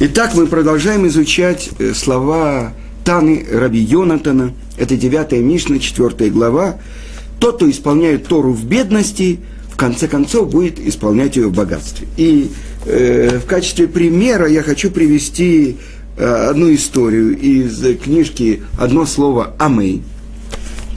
Итак, 0.00 0.36
мы 0.36 0.46
продолжаем 0.46 1.08
изучать 1.08 1.70
э, 1.80 1.92
слова 1.92 2.72
Таны 3.04 3.44
Раби 3.50 3.80
Йонатана. 3.80 4.54
Это 4.76 4.96
9 4.96 5.32
Мишна, 5.42 5.80
4 5.80 6.30
глава. 6.30 6.78
Тот, 7.40 7.56
кто 7.56 7.68
исполняет 7.68 8.28
Тору 8.28 8.52
в 8.52 8.64
бедности, 8.64 9.40
в 9.68 9.76
конце 9.76 10.06
концов 10.06 10.50
будет 10.50 10.78
исполнять 10.78 11.34
ее 11.34 11.48
в 11.48 11.52
богатстве. 11.52 12.06
И 12.16 12.48
э, 12.86 13.40
в 13.40 13.46
качестве 13.46 13.88
примера 13.88 14.46
я 14.46 14.62
хочу 14.62 14.92
привести 14.92 15.78
э, 16.16 16.24
одну 16.24 16.72
историю 16.72 17.36
из 17.36 17.82
книжки 17.98 18.62
«Одно 18.78 19.04
слово 19.04 19.56
Амей». 19.58 20.04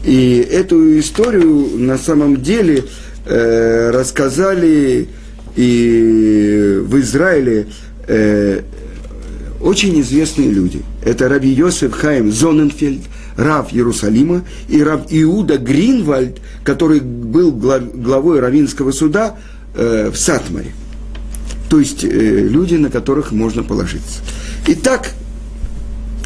И 0.05 0.47
эту 0.47 0.99
историю 0.99 1.71
на 1.75 1.97
самом 1.97 2.43
деле 2.43 2.83
э, 3.25 3.89
рассказали 3.89 5.09
и 5.55 6.79
в 6.83 6.99
Израиле 6.99 7.65
э, 8.07 8.61
очень 9.61 9.99
известные 10.01 10.49
люди. 10.49 10.81
Это 11.03 11.29
Раби 11.29 11.49
Йосеф 11.49 11.93
Хайм 11.93 12.31
Зоненфельд, 12.31 13.01
Рав 13.37 13.73
Иерусалима, 13.73 14.43
и 14.67 14.81
Рав 14.83 15.01
Иуда 15.09 15.57
Гринвальд, 15.57 16.39
который 16.63 16.99
был 16.99 17.51
главой 17.51 18.39
Равинского 18.39 18.91
суда 18.91 19.37
э, 19.75 20.09
в 20.11 20.17
Сатмаре. 20.17 20.73
То 21.69 21.79
есть 21.79 22.03
э, 22.03 22.07
люди, 22.09 22.75
на 22.75 22.89
которых 22.89 23.31
можно 23.31 23.63
положиться. 23.63 24.19
Итак, 24.67 25.11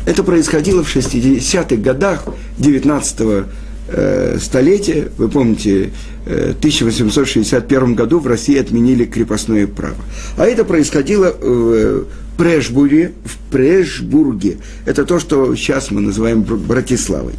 это 0.05 0.23
происходило 0.23 0.83
в 0.83 0.95
60-х 0.95 1.75
годах 1.77 2.25
19 2.57 3.45
э, 3.87 4.37
столетия. 4.39 5.09
Вы 5.17 5.29
помните, 5.29 5.91
э, 6.25 6.53
в 6.53 6.57
1861 6.57 7.95
году 7.95 8.19
в 8.19 8.27
России 8.27 8.57
отменили 8.57 9.05
крепостное 9.05 9.67
право. 9.67 9.97
А 10.37 10.45
это 10.45 10.65
происходило 10.65 11.35
э, 11.39 12.03
Прешбуре, 12.37 13.13
в 13.23 13.37
Прешбурге. 13.51 14.57
Это 14.85 15.05
то, 15.05 15.19
что 15.19 15.55
сейчас 15.55 15.91
мы 15.91 16.01
называем 16.01 16.41
Братиславой. 16.41 17.33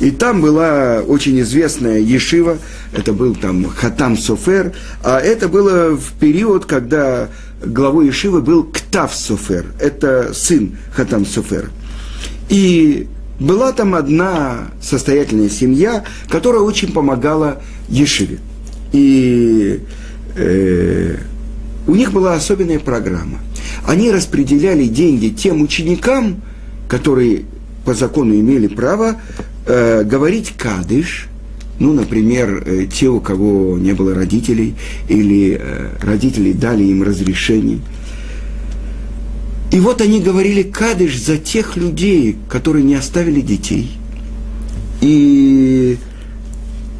И 0.00 0.10
там 0.10 0.40
была 0.40 1.00
очень 1.00 1.40
известная 1.40 1.98
Ешива, 1.98 2.58
это 2.92 3.12
был 3.12 3.34
там 3.34 3.68
Хатам 3.68 4.16
Софер, 4.16 4.72
а 5.02 5.18
это 5.18 5.48
было 5.48 5.96
в 5.96 6.12
период, 6.20 6.66
когда 6.66 7.28
главой 7.64 8.06
Ешивы 8.06 8.40
был 8.40 8.62
Ктав 8.62 9.12
Софер, 9.14 9.66
это 9.80 10.32
сын 10.32 10.78
Хатам 10.92 11.26
Софер. 11.26 11.70
И 12.48 13.08
была 13.40 13.72
там 13.72 13.94
одна 13.94 14.68
состоятельная 14.80 15.48
семья, 15.48 16.04
которая 16.28 16.62
очень 16.62 16.92
помогала 16.92 17.62
Ешиве. 17.88 18.38
И 18.92 19.80
э, 20.36 21.16
у 21.86 21.94
них 21.94 22.12
была 22.12 22.34
особенная 22.34 22.78
программа. 22.78 23.38
Они 23.86 24.10
распределяли 24.10 24.86
деньги 24.86 25.28
тем 25.28 25.62
ученикам, 25.62 26.42
которые 26.88 27.44
по 27.84 27.94
закону 27.94 28.34
имели 28.34 28.66
право 28.66 29.16
э, 29.66 30.02
говорить 30.04 30.54
кадыш, 30.56 31.28
ну, 31.78 31.92
например, 31.92 32.62
э, 32.66 32.86
те, 32.92 33.08
у 33.08 33.20
кого 33.20 33.78
не 33.78 33.92
было 33.92 34.14
родителей, 34.14 34.74
или 35.08 35.58
э, 35.60 35.90
родители 36.02 36.52
дали 36.52 36.84
им 36.84 37.02
разрешение. 37.02 37.78
И 39.70 39.80
вот 39.80 40.00
они 40.00 40.20
говорили 40.20 40.62
кадыш 40.62 41.18
за 41.18 41.36
тех 41.36 41.76
людей, 41.76 42.36
которые 42.48 42.84
не 42.84 42.94
оставили 42.94 43.40
детей 43.40 43.90
и 45.00 45.98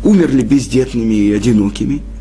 умерли 0.04 0.42
бездетными 0.42 1.14
и 1.14 1.32
одинокими– 1.32 2.02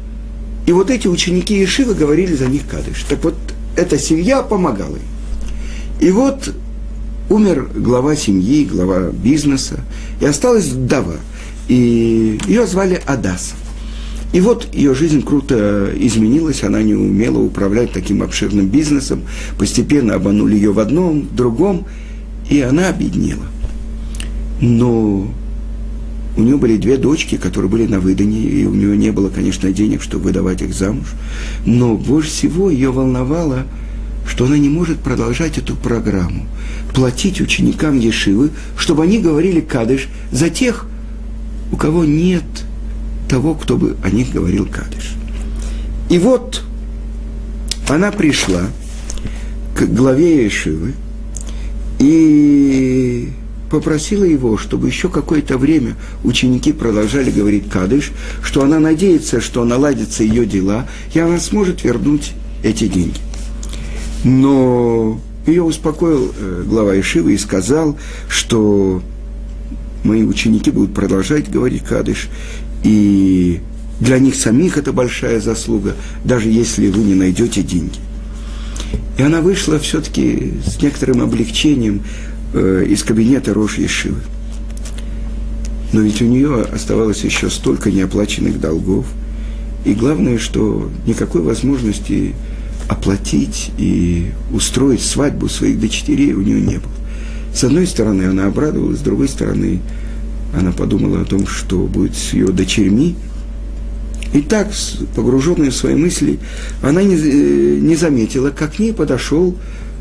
и 0.68 0.74
вот 0.74 0.91
эти 0.91 1.07
ученики 1.07 1.57
Ешивы 1.57 1.94
говорили 1.94 2.36
за 2.36 2.47
них 2.47 2.68
кадыш. 2.68 3.06
Так 3.07 3.24
вот, 3.24 3.36
эта 3.78 3.97
семья 3.97 4.41
помогала 4.41 4.97
им. 4.97 5.02
И 6.02 6.12
вот 6.12 6.53
умер 7.30 7.69
глава 7.74 8.18
семьи, 8.18 8.66
глава 8.66 9.12
бизнеса, 9.12 9.80
и 10.19 10.25
осталась 10.25 10.66
вдова. 10.66 11.16
И 11.69 12.38
ее 12.47 12.68
звали 12.68 13.02
Адаса. 13.06 13.56
И 14.34 14.42
вот 14.42 14.68
ее 14.74 14.94
жизнь 14.94 15.24
круто 15.24 15.90
изменилась, 15.96 16.64
она 16.64 16.84
не 16.84 16.94
умела 16.94 17.40
управлять 17.40 17.94
таким 17.94 18.22
обширным 18.22 18.68
бизнесом, 18.68 19.22
постепенно 19.58 20.16
обманули 20.16 20.56
ее 20.56 20.74
в 20.74 20.80
одном, 20.80 21.22
в 21.22 21.36
другом, 21.36 21.86
и 22.50 22.60
она 22.62 22.90
обеднела. 22.90 23.46
Но 24.60 25.32
у 26.36 26.42
нее 26.42 26.58
были 26.58 26.78
две 26.78 26.98
дочки, 26.98 27.38
которые 27.38 27.70
были 27.70 27.88
на 27.88 28.00
выдании, 28.00 28.44
и 28.44 28.66
у 28.66 28.74
нее 28.74 28.98
не 28.98 29.12
было, 29.12 29.30
конечно, 29.30 29.72
денег, 29.72 30.02
чтобы 30.02 30.26
выдавать 30.26 30.62
их 30.62 30.74
замуж. 30.74 31.08
Но 31.66 31.96
больше 31.96 32.30
всего 32.30 32.70
ее 32.70 32.92
волновало, 32.92 33.66
что 34.28 34.46
она 34.46 34.58
не 34.58 34.70
может 34.70 35.00
продолжать 35.00 35.58
эту 35.58 35.76
программу, 35.76 36.46
платить 36.94 37.40
ученикам 37.40 37.98
Ешивы, 37.98 38.52
чтобы 38.78 39.04
они 39.04 39.20
говорили 39.20 39.62
кадыш 39.62 40.10
за 40.32 40.50
тех, 40.50 40.86
у 41.72 41.78
кого 41.78 42.06
нет 42.06 42.44
того, 43.28 43.56
кто 43.56 43.78
бы 43.78 43.96
о 44.04 44.10
них 44.10 44.32
говорил 44.32 44.66
кадыш. 44.66 45.14
И 46.10 46.18
вот 46.20 46.64
она 47.90 48.12
пришла 48.12 48.62
к 49.76 49.84
главе 49.84 50.46
Ешивы, 50.46 50.94
и 52.00 53.30
попросила 53.70 54.24
его, 54.24 54.58
чтобы 54.58 54.88
еще 54.88 55.10
какое-то 55.10 55.58
время 55.58 55.96
ученики 56.24 56.72
продолжали 56.72 57.32
говорить 57.32 57.70
кадыш, 57.70 58.12
что 58.44 58.64
она 58.64 58.80
надеется, 58.80 59.42
что 59.42 59.66
наладятся 59.66 60.24
ее 60.24 60.46
дела, 60.46 60.88
и 61.14 61.20
она 61.20 61.40
сможет 61.40 61.84
вернуть 61.84 62.34
эти 62.64 62.88
деньги. 62.88 63.20
Но 64.24 65.20
ее 65.46 65.64
успокоил 65.64 66.34
э, 66.38 66.64
глава 66.66 67.00
Ишивы 67.00 67.34
и 67.34 67.38
сказал, 67.38 67.98
что 68.30 69.02
мои 70.04 70.24
ученики 70.24 70.72
будут 70.72 70.94
продолжать 70.94 71.50
говорить 71.50 71.84
кадыш, 71.84 72.30
и 72.84 73.62
для 74.00 74.20
них 74.20 74.36
самих 74.36 74.78
это 74.78 74.94
большая 74.94 75.40
заслуга, 75.40 75.96
даже 76.24 76.50
если 76.50 76.90
вы 76.90 77.04
не 77.04 77.16
найдете 77.16 77.64
деньги. 77.64 78.00
И 79.18 79.24
она 79.24 79.42
вышла 79.42 79.80
все-таки 79.80 80.54
с 80.66 80.82
некоторым 80.82 81.22
облегчением, 81.22 82.04
э, 82.54 82.86
из 82.88 83.04
кабинета 83.04 83.54
Рош 83.54 83.78
Ешивы. 83.78 84.22
Но 85.94 86.02
ведь 86.02 86.22
у 86.22 86.26
нее 86.26 86.64
оставалось 86.64 87.24
еще 87.24 87.50
столько 87.50 87.92
неоплаченных 87.92 88.60
долгов. 88.60 89.06
И 89.86 89.94
главное, 89.94 90.38
что 90.38 90.92
никакой 91.06 91.42
возможности 91.42 92.36
оплатить 92.88 93.72
и 93.78 94.32
устроить 94.52 95.02
свадьбу 95.02 95.50
своих 95.50 95.80
дочерей 95.80 96.34
у 96.34 96.42
нее 96.42 96.62
не 96.62 96.76
было. 96.76 96.92
С 97.54 97.64
одной 97.64 97.88
стороны, 97.88 98.24
она 98.24 98.48
обрадовалась, 98.48 99.00
с 99.00 99.02
другой 99.02 99.30
стороны, 99.30 99.82
она 100.57 100.72
подумала 100.72 101.22
о 101.22 101.25
том, 101.25 101.45
что 101.45 101.78
будет 101.78 102.16
с 102.16 102.34
ее 102.34 102.47
дочерьми. 102.47 103.16
И 104.34 104.41
так, 104.41 104.72
погруженная 105.16 105.72
в 105.72 105.75
свои 105.75 105.95
мысли, 105.95 106.40
она 106.81 107.03
не, 107.03 107.16
э, 107.16 107.79
не 107.79 107.95
заметила, 107.95 108.50
как 108.50 108.75
к 108.75 108.79
ней 108.79 108.94
подошел 108.94 109.56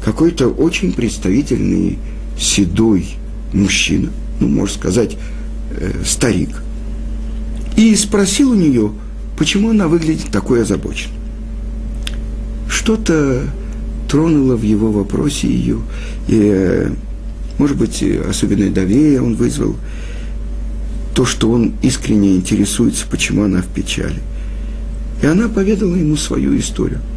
какой-то 0.04 0.48
очень 0.48 0.92
представительный 0.92 1.98
седой 2.38 3.06
мужчина, 3.52 4.10
ну, 4.40 4.48
можно 4.48 4.74
сказать, 4.74 5.16
э, 5.78 5.92
старик, 6.04 6.62
и 7.76 7.94
спросил 7.94 8.50
у 8.50 8.54
нее, 8.54 8.92
почему 9.38 9.70
она 9.70 9.88
выглядит 9.88 10.30
такой 10.32 10.62
озабоченной. 10.62 11.14
Что-то 12.68 13.44
тронуло 14.08 14.56
в 14.56 14.62
его 14.62 14.90
вопросе 14.90 15.48
ее, 15.48 15.78
и, 16.28 16.40
э, 16.42 16.90
может 17.58 17.76
быть, 17.76 18.02
особенное 18.28 18.70
доверие 18.70 19.22
он 19.22 19.36
вызвал, 19.36 19.76
то, 21.16 21.24
что 21.24 21.50
он 21.50 21.72
искренне 21.82 22.36
интересуется, 22.36 23.06
почему 23.10 23.42
она 23.42 23.60
в 23.60 23.66
печали. 23.66 24.22
И 25.20 25.26
она 25.26 25.48
поведала 25.48 25.96
ему 25.96 26.16
свою 26.16 26.56
историю– 26.56 27.00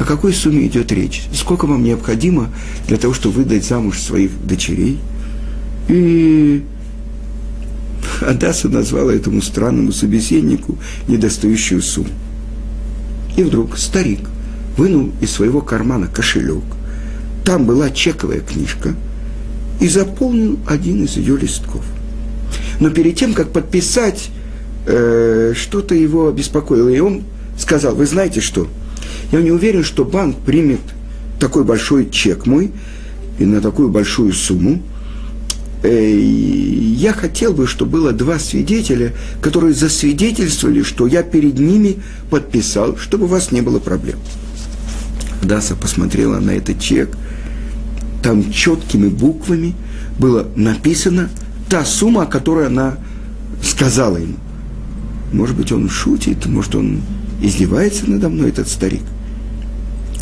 о 0.00 0.04
какой 0.04 0.32
сумме 0.32 0.66
идет 0.66 0.90
речь? 0.92 1.24
Сколько 1.30 1.66
вам 1.66 1.84
необходимо 1.84 2.48
для 2.88 2.96
того, 2.96 3.12
чтобы 3.12 3.34
выдать 3.36 3.66
замуж 3.66 3.98
своих 3.98 4.30
дочерей? 4.46 4.98
И 5.88 6.64
Адаса 8.22 8.70
назвала 8.70 9.12
этому 9.12 9.42
странному 9.42 9.92
собеседнику 9.92 10.78
недостающую 11.06 11.82
сумму. 11.82 12.08
И 13.36 13.42
вдруг 13.42 13.76
старик 13.76 14.20
вынул 14.78 15.12
из 15.20 15.32
своего 15.32 15.60
кармана 15.60 16.06
кошелек. 16.06 16.64
Там 17.44 17.66
была 17.66 17.90
чековая 17.90 18.40
книжка 18.40 18.94
и 19.80 19.88
заполнил 19.88 20.58
один 20.66 21.04
из 21.04 21.18
ее 21.18 21.36
листков. 21.36 21.84
Но 22.80 22.90
перед 22.90 23.16
тем, 23.16 23.34
как 23.34 23.52
подписать, 23.52 24.30
э, 24.86 25.52
что-то 25.56 25.94
его 25.94 26.30
беспокоило, 26.32 26.88
и 26.88 26.98
он 26.98 27.22
сказал, 27.56 27.94
вы 27.94 28.06
знаете 28.06 28.40
что– 28.40 28.66
я 29.32 29.40
не 29.40 29.50
уверен, 29.50 29.84
что 29.84 30.04
банк 30.04 30.36
примет 30.38 30.80
такой 31.38 31.64
большой 31.64 32.10
чек 32.10 32.46
мой 32.46 32.72
и 33.38 33.44
на 33.44 33.60
такую 33.60 33.88
большую 33.88 34.32
сумму. 34.32 34.82
Э, 35.82 36.18
я 36.18 37.12
хотел 37.12 37.52
бы, 37.52 37.66
чтобы 37.66 37.92
было 37.92 38.12
два 38.12 38.38
свидетеля, 38.38 39.12
которые 39.40 39.72
засвидетельствовали, 39.72 40.82
что 40.82 41.06
я 41.06 41.22
перед 41.22 41.58
ними 41.58 41.98
подписал, 42.28 42.96
чтобы 42.96 43.24
у 43.24 43.28
вас 43.28 43.52
не 43.52 43.60
было 43.60 43.78
проблем. 43.78 44.18
Даса 45.42 45.74
посмотрела 45.74 46.38
на 46.38 46.50
этот 46.50 46.80
чек 46.80 47.16
там 48.22 48.52
четкими 48.52 49.08
буквами 49.08 49.74
было 50.18 50.46
написано 50.54 51.30
та 51.70 51.84
сумма, 51.84 52.26
которую 52.26 52.66
она 52.66 52.96
сказала 53.62 54.16
ему. 54.16 54.34
Может 55.32 55.56
быть, 55.56 55.70
он 55.70 55.88
шутит, 55.88 56.46
может, 56.46 56.74
он 56.74 57.00
издевается 57.40 58.10
надо 58.10 58.28
мной, 58.28 58.48
этот 58.48 58.68
старик. 58.68 59.02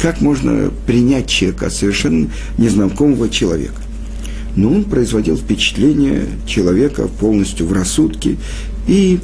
Как 0.01 0.21
можно 0.21 0.71
принять 0.87 1.43
от 1.43 1.73
совершенно 1.73 2.29
незнакомого 2.59 3.31
человека? 3.31 3.81
Но 4.57 4.71
он 4.71 4.85
производил 4.85 5.37
впечатление 5.37 6.27
человека 6.47 7.09
полностью 7.09 7.67
в 7.67 7.73
рассудке. 7.73 8.37
И 8.87 9.19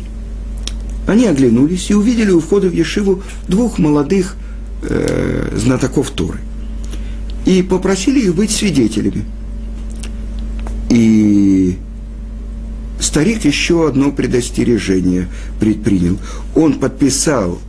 они 1.07 1.27
оглянулись 1.27 1.91
и 1.91 1.95
увидели 1.95 2.31
у 2.31 2.41
входа 2.41 2.69
в 2.69 2.73
Ешиву 2.73 3.23
двух 3.49 3.79
молодых 3.79 4.37
э, 4.83 5.51
знатоков 5.57 6.11
Торы. 6.11 6.39
И 7.45 7.63
попросили 7.63 8.21
их 8.21 8.35
быть 8.35 8.51
свидетелями. 8.51 9.25
И 10.89 11.77
старик 13.05 13.45
еще 13.45 13.87
одно 13.87 14.11
предостережение 14.11 15.29
предпринял. 15.61 16.19
Он 16.55 16.75
подписал 16.75 17.61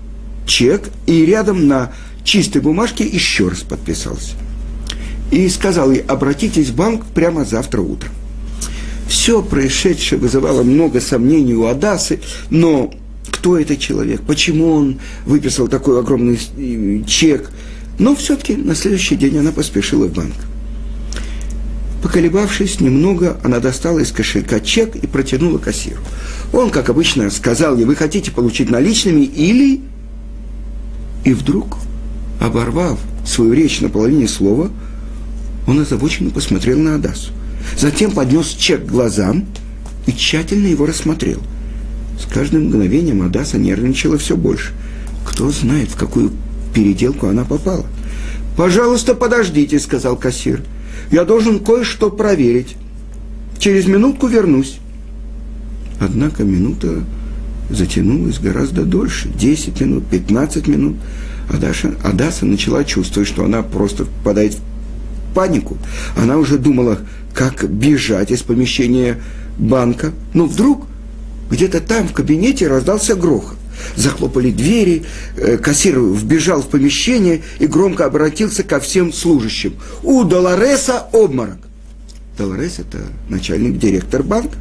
чек 0.47 0.89
и 1.05 1.25
рядом 1.25 1.67
на 1.67 1.91
чистой 2.23 2.61
бумажке 2.61 3.05
еще 3.05 3.49
раз 3.49 3.59
подписался. 3.59 4.35
И 5.31 5.47
сказал 5.49 5.91
ей, 5.91 6.01
обратитесь 6.01 6.69
в 6.69 6.75
банк 6.75 7.05
прямо 7.13 7.45
завтра 7.45 7.81
утром. 7.81 8.11
Все 9.07 9.41
происшедшее 9.41 10.19
вызывало 10.19 10.63
много 10.63 10.99
сомнений 10.99 11.53
у 11.53 11.65
Адасы, 11.65 12.19
но 12.49 12.91
кто 13.29 13.59
этот 13.59 13.79
человек, 13.79 14.21
почему 14.21 14.71
он 14.71 14.99
выписал 15.25 15.67
такой 15.67 15.99
огромный 15.99 16.39
чек. 17.05 17.51
Но 17.99 18.15
все-таки 18.15 18.55
на 18.55 18.75
следующий 18.75 19.15
день 19.15 19.37
она 19.37 19.51
поспешила 19.51 20.07
в 20.07 20.13
банк. 20.13 20.33
Поколебавшись 22.05 22.81
немного, 22.81 23.35
она 23.43 23.59
достала 23.59 23.97
из 23.97 24.11
кошелька 24.11 24.59
чек 24.59 24.95
и 24.95 25.07
протянула 25.07 25.57
кассиру. 25.57 26.01
Он, 26.53 26.69
как 26.69 26.91
обычно, 26.91 27.31
сказал 27.31 27.75
ей, 27.77 27.85
вы 27.85 27.95
хотите 27.95 28.29
получить 28.29 28.69
наличными 28.69 29.21
или... 29.21 29.81
И 31.23 31.33
вдруг, 31.33 31.77
оборвав 32.39 32.99
свою 33.25 33.53
речь 33.53 33.81
на 33.81 33.89
половине 33.89 34.27
слова, 34.27 34.69
он 35.65 35.79
озабоченно 35.79 36.29
посмотрел 36.29 36.77
на 36.77 36.93
Адасу. 36.93 37.31
Затем 37.75 38.11
поднес 38.11 38.49
чек 38.49 38.85
к 38.85 38.91
глазам 38.91 39.47
и 40.05 40.13
тщательно 40.13 40.67
его 40.67 40.85
рассмотрел. 40.85 41.41
С 42.19 42.31
каждым 42.31 42.65
мгновением 42.65 43.23
Адаса 43.23 43.57
нервничала 43.57 44.19
все 44.19 44.37
больше. 44.37 44.73
Кто 45.25 45.49
знает, 45.49 45.89
в 45.89 45.95
какую 45.95 46.33
переделку 46.71 47.25
она 47.25 47.45
попала. 47.45 47.87
«Пожалуйста, 48.55 49.15
подождите»,— 49.15 49.79
сказал 49.79 50.15
кассир. 50.15 50.61
«Я 51.11 51.25
должен 51.25 51.59
кое-что 51.59 52.09
проверить. 52.09 52.75
Через 53.59 53.87
минутку 53.87 54.27
вернусь». 54.27 54.79
Однако 55.99 56.43
минута 56.43 57.03
затянулась 57.69 58.39
гораздо 58.39 58.83
дольше. 58.83 59.29
10 59.29 59.81
минут, 59.81 60.05
15 60.07 60.67
минут. 60.67 60.97
Адаша, 61.49 61.95
Адаса 62.03 62.45
начала 62.45 62.83
чувствовать, 62.83 63.29
что 63.29 63.45
она 63.45 63.61
просто 63.61 64.05
впадает 64.05 64.55
в 64.55 65.35
панику. 65.35 65.77
Она 66.17 66.37
уже 66.37 66.57
думала, 66.57 66.99
как 67.33 67.69
бежать 67.69 68.31
из 68.31 68.41
помещения 68.41 69.21
банка. 69.57 70.11
Но 70.33 70.45
вдруг 70.45 70.85
где-то 71.49 71.81
там 71.81 72.07
в 72.07 72.13
кабинете 72.13 72.67
раздался 72.67 73.15
грохот. 73.15 73.57
Захлопали 73.95 74.51
двери, 74.51 75.03
э, 75.37 75.57
кассир 75.57 75.99
вбежал 75.99 76.61
в 76.61 76.67
помещение 76.67 77.41
и 77.59 77.67
громко 77.67 78.05
обратился 78.05 78.63
ко 78.63 78.79
всем 78.79 79.13
служащим. 79.13 79.75
У 80.03 80.23
Долореса 80.23 81.07
обморок. 81.11 81.57
Долорес– 82.37 82.75
это 82.79 82.99
начальник, 83.29 83.77
директор 83.79 84.23
банка. 84.23 84.57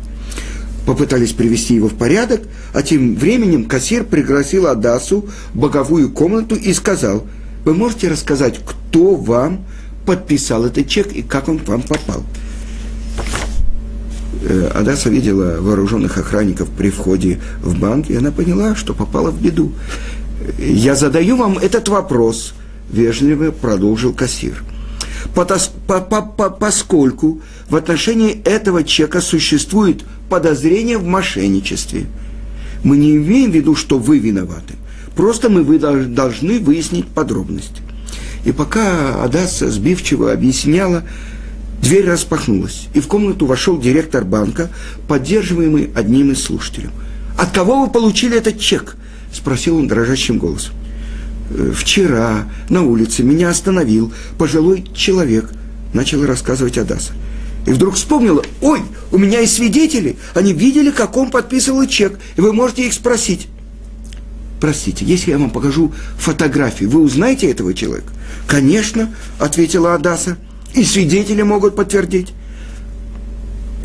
Попытались 0.87 1.33
привести 1.33 1.75
его 1.75 1.89
в 1.89 1.95
порядок, 1.95 2.43
а 2.73 2.83
тем 2.83 3.17
временем 3.17 3.65
кассир 3.65 4.05
пригласил 4.05 4.67
Адасу 4.67 5.29
в 5.55 5.59
боковую 5.59 6.11
комнату 6.11 6.55
и 6.55 6.73
сказал, 6.75 7.27
вы 7.65 7.75
можете 7.75 8.09
рассказать, 8.09 8.61
кто 8.65 9.15
вам 9.15 9.65
подписал 10.05 10.67
этот 10.67 10.87
чек 10.87 11.13
и 11.13 11.23
как 11.23 11.49
он 11.49 11.59
к 11.59 11.69
вам 11.69 11.83
попал. 11.83 12.23
Э, 14.47 14.71
Адаса 14.75 15.09
видела 15.09 15.57
вооруженных 15.61 16.19
охранников 16.19 16.69
при 16.69 16.91
входе 16.91 17.41
в 17.63 17.79
банк, 17.79 18.11
и 18.11 18.17
она 18.17 18.31
поняла, 18.31 18.75
что 18.77 18.93
попала 18.93 19.31
в 19.31 19.41
беду. 19.41 19.73
«Я 20.59 20.95
задаю 20.95 21.37
вам 21.37 21.57
этот 21.57 21.89
вопрос»,– 21.89 22.53
вежливо 22.91 23.53
продолжил 23.53 24.13
кассир. 24.13 24.63
«Поскольку 26.61 27.41
в 27.71 27.77
отношении 27.77 28.43
этого 28.45 28.85
чека 28.85 29.23
существует 29.23 30.05
подозрение 30.29 30.99
в 30.99 31.07
мошенничестве, 31.07 32.05
мы 32.83 32.99
не 32.99 33.17
имеем 33.17 33.51
в 33.51 33.55
виду, 33.55 33.75
что 33.75 33.99
вы 33.99 34.19
виноваты. 34.19 34.75
Просто 35.17 35.49
мы 35.49 35.63
вы 35.63 35.79
должны 35.79 36.59
выяснить 36.59 37.07
подробности». 37.07 37.81
И 38.45 38.53
пока 38.53 39.25
Адаса 39.25 39.71
сбивчиво 39.71 40.31
объясняла, 40.31 41.05
дверь 41.85 42.09
распахнулась, 42.09 42.89
и 42.95 43.01
в 43.01 43.07
комнату 43.07 43.47
вошел 43.47 43.79
директор 43.79 44.25
банка, 44.25 44.71
поддерживаемый 45.07 45.91
одним 45.95 46.33
из 46.33 46.43
слушателей. 46.43 46.89
«От 47.39 47.51
кого 47.51 47.85
вы 47.85 47.91
получили 47.91 48.37
этот 48.39 48.59
чек?»– 48.59 48.97
спросил 49.33 49.77
он 49.77 49.87
дрожащим 49.87 50.39
голосом. 50.39 50.75
«Э, 51.51 51.73
«Вчера 51.75 52.49
на 52.71 52.83
улице 52.83 53.23
меня 53.23 53.51
остановил 53.51 54.13
пожилой 54.39 54.85
человек»,– 54.95 55.53
начал 55.93 56.25
рассказывать 56.25 56.79
Адаса. 56.79 57.13
И 57.67 57.71
вдруг 57.71 57.95
вспомнила, 57.95 58.45
ой, 58.61 58.83
у 59.11 59.19
меня 59.19 59.41
есть 59.41 59.55
свидетели, 59.55 60.17
они 60.35 60.53
видели, 60.53 60.91
как 60.91 61.17
он 61.17 61.31
подписывал 61.31 61.87
чек, 61.87 62.19
и 62.37 62.41
вы 62.41 62.53
можете 62.53 62.87
их 62.87 62.93
спросить. 62.93 63.49
Простите, 64.61 65.05
если 65.05 65.31
я 65.31 65.39
вам 65.39 65.51
покажу 65.51 65.93
фотографии, 66.19 66.85
вы 66.85 67.01
узнаете 67.01 67.51
этого 67.51 67.73
человека? 67.75 68.13
Конечно, 68.47 69.15
ответила 69.39 69.95
Адаса. 69.95 70.37
И 70.75 70.85
свидетели 70.85 71.43
могут 71.43 71.77
подтвердить. 71.77 72.33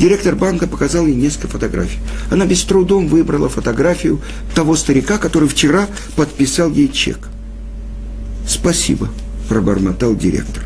Директор 0.00 0.34
банка 0.34 0.66
показал 0.66 1.06
ей 1.06 1.14
несколько 1.14 1.48
фотографий. 1.48 1.98
Она 2.30 2.46
без 2.46 2.62
трудом 2.62 3.06
выбрала 3.06 3.48
фотографию 3.48 4.20
того 4.54 4.74
старика, 4.74 5.18
который 5.18 5.48
вчера 5.48 5.86
подписал 6.16 6.70
ей 6.70 6.88
чек. 6.88 7.18
«Спасибо»,– 8.48 9.10
пробормотал 9.48 10.16
директор, 10.16 10.64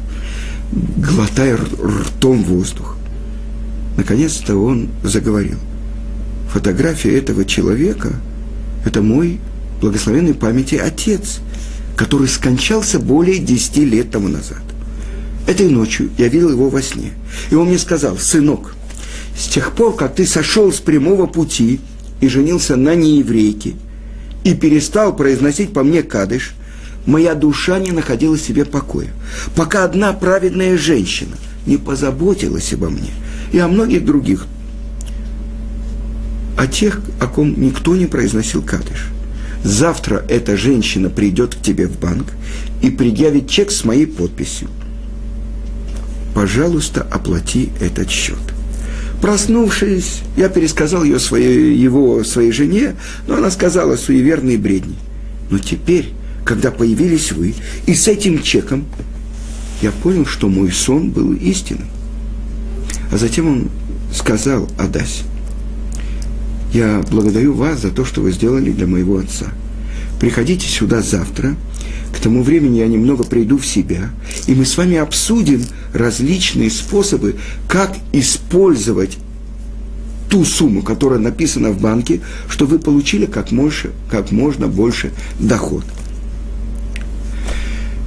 глотая 0.97 1.57
ртом 1.57 2.45
воздух. 2.45 2.97
Наконец-то 3.97 4.57
он 4.57 4.89
заговорил. 5.03 5.59
«Фотография 6.53 7.19
этого 7.19 7.45
человека– 7.45 8.13
это 8.87 9.03
мой 9.03 9.41
благословенной 9.81 10.35
памяти 10.35 10.77
отец, 10.77 11.41
который 11.97 12.29
скончался 12.29 13.01
более 13.01 13.39
десяти 13.39 13.85
лет 13.85 14.13
тому 14.13 14.29
назад. 14.29 14.63
Этой 15.47 15.69
ночью 15.69 16.11
я 16.17 16.29
видел 16.29 16.51
его 16.51 16.69
во 16.69 16.81
сне. 16.81 17.13
И 17.51 17.55
он 17.55 17.69
мне 17.69 17.79
сказал, 17.79 18.17
сынок, 18.17 18.75
с 19.39 19.47
тех 19.47 19.73
пор, 19.73 19.95
как 19.95 20.15
ты 20.15 20.27
сошел 20.27 20.73
с 20.73 20.81
прямого 20.81 21.27
пути 21.27 21.81
и 22.21 22.29
женился 22.29 22.77
на 22.77 22.95
нееврейке, 22.95 23.75
и 24.45 24.55
перестал 24.55 25.15
произносить 25.15 25.73
по 25.73 25.83
мне 25.83 26.03
кадыш, 26.03 26.55
моя 27.07 27.35
душа 27.35 27.79
не 27.79 27.91
находила 27.91 28.39
себе 28.39 28.65
покоя, 28.65 29.09
пока 29.55 29.85
одна 29.85 30.13
праведная 30.13 30.79
женщина 30.79 31.37
не 31.67 31.77
позаботилась 31.77 32.73
обо 32.73 32.89
мне 32.89 33.11
и 33.53 33.59
о 33.59 33.69
многих 33.69 34.05
других, 34.05 34.47
о 36.57 36.67
тех, 36.67 37.01
о 37.21 37.27
ком 37.27 37.61
никто 37.61 37.97
не 37.97 38.07
произносил 38.07 38.63
кадыш. 38.63 39.09
Завтра 39.65 40.25
эта 40.29 40.57
женщина 40.57 41.09
придет 41.09 41.55
к 41.55 41.63
тебе 41.63 41.87
в 41.87 41.99
банк 41.99 42.27
и 42.83 42.91
предъявит 42.91 43.49
чек 43.49 43.71
с 43.71 43.85
моей 43.85 44.07
подписью. 44.07 44.69
Пожалуйста, 46.35 47.03
оплати 47.03 47.71
этот 47.81 48.11
счет. 48.11 48.39
Проснувшись, 49.23 50.23
я 50.37 50.49
пересказал 50.49 51.05
ее 51.05 51.19
своей, 51.19 51.75
его 51.77 52.25
своей 52.25 52.51
жене, 52.51 52.97
но 53.27 53.37
она 53.37 53.51
сказала 53.51 53.97
суеверные 53.97 54.59
бредни. 54.59 54.97
Но 55.49 55.59
теперь, 55.59 56.11
когда 56.45 56.71
появились 56.71 57.33
вы, 57.33 57.55
и 57.87 57.95
с 57.95 58.09
этим 58.09 58.43
чеком, 58.43 58.85
я 59.81 59.93
понял, 59.93 60.27
что 60.27 60.49
мой 60.49 60.71
сон 60.73 61.11
был 61.11 61.33
истинным. 61.33 61.89
А 63.13 63.17
затем 63.17 63.47
он 63.47 63.71
сказал 64.13 64.69
Адасе, 64.79 65.23
я 66.73 67.03
благодарю 67.11 67.55
вас 67.55 67.81
за 67.81 67.91
то, 67.91 68.05
что 68.05 68.21
вы 68.21 68.33
сделали 68.33 68.73
для 68.73 68.87
моего 68.87 69.19
отца. 69.19 69.47
Приходите 70.25 70.67
сюда 70.67 71.03
завтра. 71.03 71.55
К 72.11 72.19
тому 72.19 72.43
времени 72.43 72.79
я 72.79 72.87
немного 72.87 73.25
приду 73.25 73.59
в 73.59 73.67
себя, 73.67 74.09
и 74.47 74.55
мы 74.55 74.65
с 74.65 74.79
вами 74.79 74.97
обсудим 74.97 75.63
различные 75.93 76.71
способы, 76.71 77.37
как 77.69 77.95
использовать 78.11 79.19
ту 80.31 80.47
сумму, 80.47 80.81
которая 80.81 81.19
написана 81.19 81.73
в 81.73 81.79
банке, 81.79 82.23
чтобы 82.49 82.77
вы 82.77 82.79
получили 82.79 83.27
как, 83.27 83.49
больше, 83.51 83.91
как 84.11 84.33
можно 84.33 84.67
больше 84.67 85.13
доход. 85.39 85.85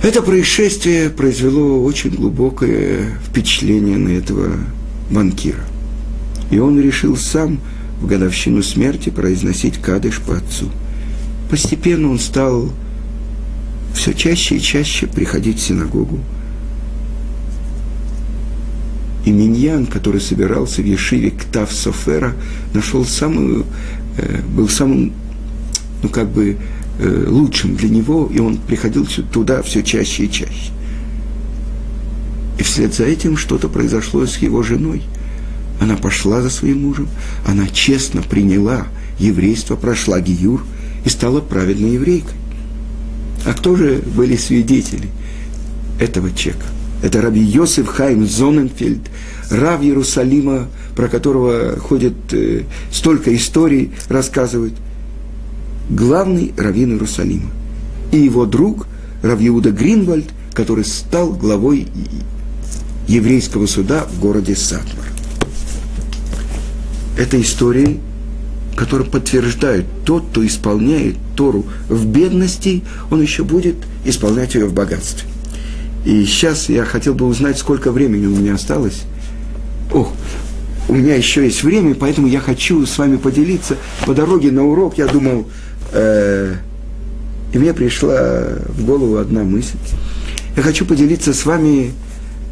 Это 0.02 0.24
происшествие 0.24 1.12
произвело 1.12 1.84
очень 1.84 2.10
глубокое 2.10 3.20
впечатление 3.30 3.98
на 3.98 4.10
этого 4.10 4.54
банкира. 5.12 5.62
И 6.50 6.58
он 6.58 6.82
решил 6.82 7.16
сам 7.16 7.60
в 8.02 8.08
годовщину 8.08 8.64
смерти 8.64 9.12
произносить 9.12 9.78
кадыш 9.78 10.20
по 10.20 10.36
отцу. 10.36 10.72
Постепенно 11.50 12.10
он 12.10 12.20
стал 12.20 12.72
все 13.94 14.14
чаще 14.14 14.58
и 14.58 14.62
чаще 14.62 15.08
приходить 15.08 15.60
в 15.60 15.62
синагогу. 15.62 16.20
И 19.26 19.32
Миньян, 19.32 19.86
который 19.86 20.22
собирался 20.22 20.82
в 20.82 20.86
Ешиве 20.86 21.32
Ктав 21.32 21.72
Софера, 21.72 22.34
нашел 22.74 23.04
самую, 23.06 23.66
э, 24.18 24.42
был 24.56 24.70
самым, 24.70 25.14
ну 26.02 26.10
как 26.10 26.30
бы, 26.30 26.58
э, 27.00 27.26
лучшим 27.28 27.76
для 27.76 27.90
него, 27.90 28.30
и 28.32 28.40
он 28.40 28.58
приходил 28.58 29.06
туда 29.32 29.62
все 29.64 29.84
чаще 29.84 30.26
и 30.26 30.32
чаще. 30.32 30.72
И 32.58 32.64
вслед 32.64 32.94
за 32.94 33.04
этим 33.04 33.38
что-то 33.38 33.68
произошло 33.68 34.26
с 34.26 34.38
его 34.38 34.64
женой. 34.64 35.04
Она 35.80 35.96
пошла 35.96 36.42
за 36.42 36.50
своим 36.50 36.84
мужем, 36.84 37.08
она 37.46 37.68
честно 37.68 38.22
приняла 38.22 38.88
еврейство, 39.20 39.76
прошла 39.76 40.20
Гиюр 40.22 40.64
и 41.08 41.10
стала 41.10 41.40
праведной 41.40 41.92
еврейкой. 41.92 42.36
А 43.46 43.54
кто 43.54 43.78
же 43.78 44.04
были 44.14 44.36
свидетели 44.36 45.08
этого 46.02 46.34
чека? 46.34 46.66
Это 47.02 47.22
раби 47.22 47.40
Йосиф 47.40 47.88
Хайм 47.88 48.28
Зоненфельд, 48.28 49.04
рав 49.50 49.82
Иерусалима, 49.82 50.68
про 50.98 51.08
которого 51.08 51.80
ходит 51.80 52.34
э, 52.34 52.64
столько 52.92 53.34
историй, 53.34 53.94
рассказывает. 54.10 54.74
Главный 55.90 56.54
раввин 56.58 56.92
Иерусалима. 56.96 57.52
И 58.12 58.18
его 58.18 58.46
друг 58.46 58.86
Рав 59.24 59.40
Иуда 59.40 59.72
Гринвальд, 59.72 60.28
который 60.54 60.84
стал 60.84 61.32
главой 61.32 61.88
еврейского 63.08 63.66
суда 63.68 64.06
в 64.12 64.20
городе 64.20 64.58
Сатмар. 64.58 65.06
Это 67.18 67.40
истории, 67.42 68.02
которые 68.78 69.10
подтверждают, 69.10 69.88
тот, 70.06 70.28
кто 70.30 70.46
исполняет 70.46 71.16
Тору 71.36 71.66
в 71.90 72.06
бедности, 72.06 72.84
он 73.10 73.22
еще 73.22 73.44
будет 73.44 73.76
исполнять 74.06 74.54
ее 74.54 74.68
в 74.68 74.74
богатстве. 74.74 75.28
И 76.06 76.24
сейчас 76.26 76.70
я 76.70 76.86
хотел 76.86 77.16
бы 77.16 77.26
узнать, 77.26 77.58
сколько 77.58 77.92
времени 77.92 78.28
у 78.28 78.36
меня 78.36 78.54
осталось. 78.54 79.02
О, 79.92 80.08
у 80.88 80.94
меня 80.94 81.16
еще 81.16 81.44
есть 81.44 81.64
время, 81.64 81.96
поэтому 81.96 82.28
я 82.28 82.40
хочу 82.40 82.86
с 82.86 82.98
вами 83.00 83.18
поделиться. 83.18 83.78
По 84.06 84.14
дороге 84.14 84.52
на 84.52 84.64
урок 84.64 85.00
я 85.00 85.08
думал, 85.08 85.50
э, 85.92 86.54
и 87.52 87.58
мне 87.58 87.74
пришла 87.74 88.46
в 88.70 88.86
голову 88.86 89.18
одна 89.18 89.44
мысль. 89.44 89.78
Я 90.56 90.62
хочу 90.62 90.86
поделиться 90.86 91.34
с 91.34 91.46
вами 91.46 91.94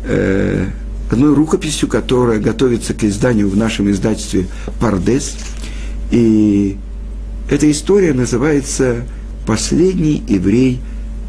э, 0.06 0.66
одной 1.12 1.36
рукописью, 1.36 1.88
которая 1.88 2.40
готовится 2.40 2.96
к 2.96 3.04
изданию 3.04 3.48
в 3.48 3.56
нашем 3.56 3.92
издательстве 3.92 4.48
«Пардес». 4.80 5.36
И 6.12 6.78
эта 7.50 7.70
история 7.70 8.14
называется 8.14 9.06
«Последний 9.46 10.24
еврей 10.28 10.80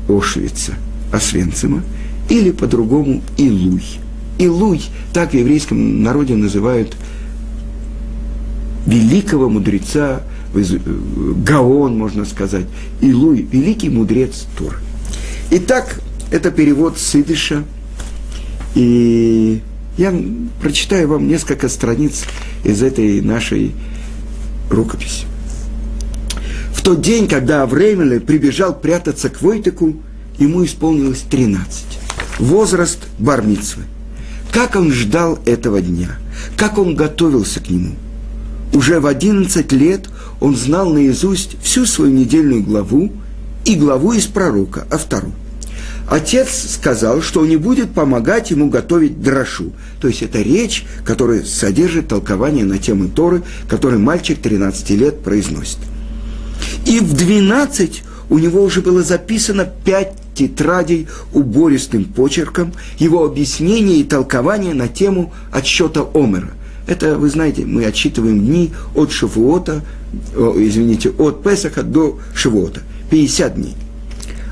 Ошвица» 0.09 0.75
Освенцима– 1.13 1.83
или 2.29 2.51
по-другому 2.51 3.23
Илуй. 3.37 3.83
Илуй, 4.39 4.83
так 5.13 5.31
в 5.31 5.35
еврейском 5.35 6.03
народе 6.03 6.35
называют 6.35 6.97
великого 8.87 9.49
мудреца, 9.49 10.23
Гаон, 10.55 11.99
можно 11.99 12.25
сказать, 12.25 12.67
Илуй, 13.01 13.47
великий 13.51 13.91
мудрец 13.91 14.47
Тур. 14.57 14.79
Итак, 15.51 16.01
это 16.31 16.51
перевод 16.51 16.99
с 16.99 17.15
и 18.75 19.63
я 19.97 20.15
прочитаю 20.61 21.09
вам 21.09 21.29
несколько 21.29 21.69
страниц 21.69 22.25
из 22.65 22.83
этой 22.83 23.23
нашей 23.23 23.73
рукописи. 24.71 25.27
В 26.73 26.83
тот 26.83 27.01
день, 27.01 27.29
когда 27.29 27.63
Авремеле 27.63 28.21
прибежал 28.21 28.75
прятаться 28.75 29.29
к 29.29 29.43
Войтеку, 29.43 29.97
ему 30.39 30.65
исполнилось 30.65 31.25
13 31.29 31.85
возраст 32.39 32.99
Бармицвы. 33.19 33.85
Как 34.53 34.77
он 34.77 34.93
ждал 34.93 35.39
этого 35.45 35.81
дня, 35.81 36.17
как 36.57 36.79
он 36.79 36.95
готовился 36.95 37.61
к 37.61 37.69
нему. 37.69 37.95
Уже 38.73 39.01
в 39.01 39.07
11 39.07 39.73
лет 39.73 40.09
он 40.41 40.57
знал 40.57 40.91
наизусть 40.91 41.57
всю 41.63 41.87
свою 41.87 42.13
недельную 42.13 42.63
главу 42.63 43.13
и 43.65 43.75
главу 43.75 44.13
из 44.13 44.27
пророка, 44.27 44.87
а 44.91 44.99
вторую. 44.99 45.35
Отец 46.09 46.75
сказал, 46.75 47.21
что 47.21 47.41
он 47.41 47.49
не 47.49 47.57
будет 47.57 47.91
помогать 47.91 48.51
ему 48.51 48.71
готовить 48.71 49.21
дрошу. 49.21 49.73
То 50.01 50.09
есть 50.09 50.23
это 50.23 50.41
речь, 50.41 50.85
которая 51.05 51.43
содержит 51.45 52.09
толкование 52.09 52.65
на 52.65 52.79
темы 52.79 53.09
Торы, 53.09 53.43
который 53.69 53.99
мальчик 53.99 54.39
13 54.41 54.91
лет 54.91 55.23
произносит. 55.23 55.79
И 56.87 57.01
в 57.01 57.13
12 57.15 58.03
у 58.31 58.39
него 58.39 58.63
уже 58.63 58.83
было 58.83 59.03
записано 59.03 59.69
пять 59.85 60.13
тетрадей 60.35 61.09
убористым 61.33 62.05
почерком, 62.05 62.73
его 62.99 63.25
объяснение 63.25 63.99
и 63.99 64.05
толкование 64.05 64.75
на 64.75 64.87
тему 64.87 65.33
отсчета 65.51 66.07
Омера. 66.15 66.51
Это, 66.87 67.19
вы 67.19 67.31
знаете, 67.31 67.65
мы 67.65 67.85
отсчитываем 67.85 68.39
дни 68.39 68.73
от 68.95 69.11
Шавуота, 69.11 69.83
извините, 70.35 71.11
от 71.11 71.43
Песаха 71.43 71.83
до 71.83 72.21
Шавуота, 72.35 72.83
50 73.11 73.55
дней. 73.57 73.75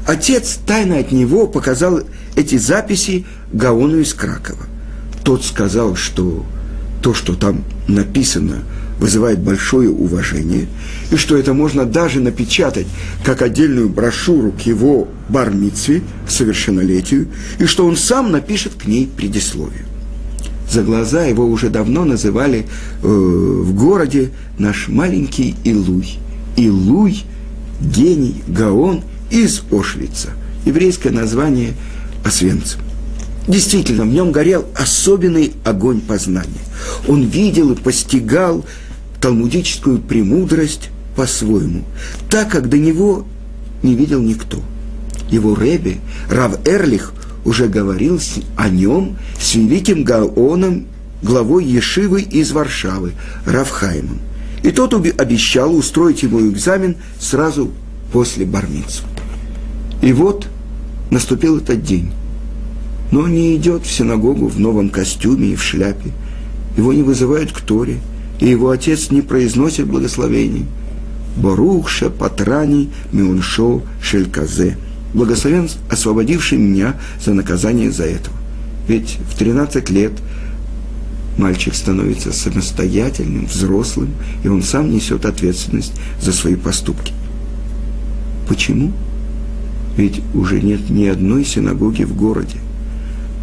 Отец 0.06 0.58
тайно 0.66 0.98
от 0.98 1.12
него 1.12 1.46
показал 1.46 2.00
эти 2.36 2.58
записи 2.58 3.24
Гаону 3.52 4.00
из 4.00 4.12
Кракова. 4.14 4.66
Тот 5.22 5.44
сказал, 5.44 5.96
что 5.96 6.44
то, 7.02 7.14
что 7.14 7.34
там 7.34 7.64
написано– 7.88 8.62
вызывает 8.98 9.40
большое 9.40 9.90
уважение, 9.90 10.66
и 11.10 11.16
что 11.16 11.36
это 11.36 11.52
можно 11.52 11.84
даже 11.84 12.20
напечатать 12.20 12.86
как 13.24 13.42
отдельную 13.42 13.88
брошюру 13.88 14.52
к 14.52 14.60
его 14.62 15.08
бармитве, 15.28 16.02
к 16.26 16.30
совершеннолетию, 16.30 17.28
и 17.58 17.66
что 17.66 17.86
он 17.86 17.96
сам 17.96 18.30
напишет 18.30 18.74
к 18.74 18.86
ней 18.86 19.08
предисловие. 19.14 19.84
За 20.70 20.82
глаза 20.82 21.24
его 21.24 21.46
уже 21.46 21.68
давно 21.68 22.04
называли 22.04 22.66
э, 23.02 23.06
в 23.06 23.74
городе 23.74 24.30
наш 24.58 24.88
маленький 24.88 25.54
Илуй. 25.64 26.18
Илуй– 26.56 27.24
гений, 27.80 28.42
Гаон 28.46 29.02
из 29.34 29.62
Ошвица. 29.72 30.30
Еврейское 30.64 31.10
название 31.10 31.74
Освенцим. 32.24 32.80
Действительно, 33.48 34.04
в 34.04 34.08
нем 34.08 34.30
горел 34.32 34.64
особенный 34.76 35.52
огонь 35.64 36.00
познания. 36.00 36.62
Он 37.08 37.24
видел 37.24 37.72
и 37.72 37.76
постигал 37.76 38.64
талмудическую 39.20 39.98
премудрость 39.98 40.90
по-своему, 41.16 41.84
так 42.30 42.48
как 42.50 42.68
до 42.68 42.78
него 42.78 43.26
не 43.82 43.94
видел 43.94 44.22
никто. 44.22 44.62
Его 45.30 45.56
Ребе, 45.56 45.98
Рав 46.30 46.66
Эрлих, 46.66 47.12
уже 47.44 47.66
говорил 47.66 48.20
о 48.56 48.68
нем 48.68 49.18
с 49.38 49.54
великим 49.54 50.04
Гаоном, 50.04 50.86
главой 51.22 51.64
Ешивы 51.64 52.22
из 52.22 52.52
Варшавы, 52.52 53.12
Равхаймом. 53.44 54.20
И 54.62 54.70
тот 54.70 54.94
обещал 54.94 55.74
устроить 55.74 56.22
ему 56.22 56.40
экзамен 56.48 56.96
сразу 57.18 57.70
после 58.12 58.46
бармицу. 58.46 59.02
И 60.02 60.12
вот 60.12 60.48
наступил 61.10 61.58
этот 61.58 61.82
день. 61.82 62.10
Но 63.10 63.20
он 63.20 63.34
не 63.34 63.56
идет 63.56 63.84
в 63.84 63.92
синагогу 63.92 64.48
в 64.48 64.58
новом 64.58 64.90
костюме 64.90 65.48
и 65.48 65.56
в 65.56 65.62
шляпе. 65.62 66.10
Его 66.76 66.92
не 66.92 67.02
вызывают 67.02 67.52
к 67.52 67.60
Торе– 67.60 67.98
и 68.40 68.48
его 68.48 68.70
отец 68.70 69.10
не 69.10 69.22
произносит 69.22 69.86
благословений. 69.86 70.66
Барухша 71.36 72.10
Патрани 72.10 72.90
Миуншо 73.12 73.82
Шельказе. 74.02 74.76
Благословен, 75.12 75.68
освободивший 75.90 76.58
меня 76.58 76.96
за 77.24 77.34
наказание 77.34 77.90
за 77.90 78.04
этого. 78.04 78.36
Ведь 78.88 79.18
в 79.30 79.38
13 79.38 79.90
лет 79.90 80.12
мальчик 81.38 81.74
становится 81.74 82.32
самостоятельным, 82.32 83.46
взрослым, 83.46 84.10
и 84.42 84.48
он 84.48 84.62
сам 84.62 84.90
несет 84.90 85.24
ответственность 85.24 85.92
за 86.20 86.32
свои 86.32 86.56
поступки. 86.56 87.12
Почему? 88.48 88.92
Ведь 89.96 90.20
уже 90.34 90.60
нет 90.60 90.90
ни 90.90 91.06
одной 91.06 91.44
синагоги 91.44 92.04
в 92.04 92.16
городе. 92.16 92.58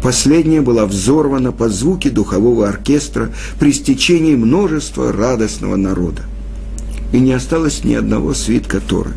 Последняя 0.02 0.60
была 0.60 0.84
взорвана 0.84 1.52
под 1.52 1.72
звуки 1.72 2.08
духового 2.08 2.68
оркестра 2.68 3.30
при 3.58 3.72
стечении 3.72 4.34
множества 4.34 5.12
радостного 5.12 5.76
народа. 5.76 6.22
И 7.12 7.20
не 7.20 7.32
осталось 7.32 7.84
ни 7.84 7.94
одного 7.94 8.34
свитка 8.34 8.80
Торы. 8.80 9.12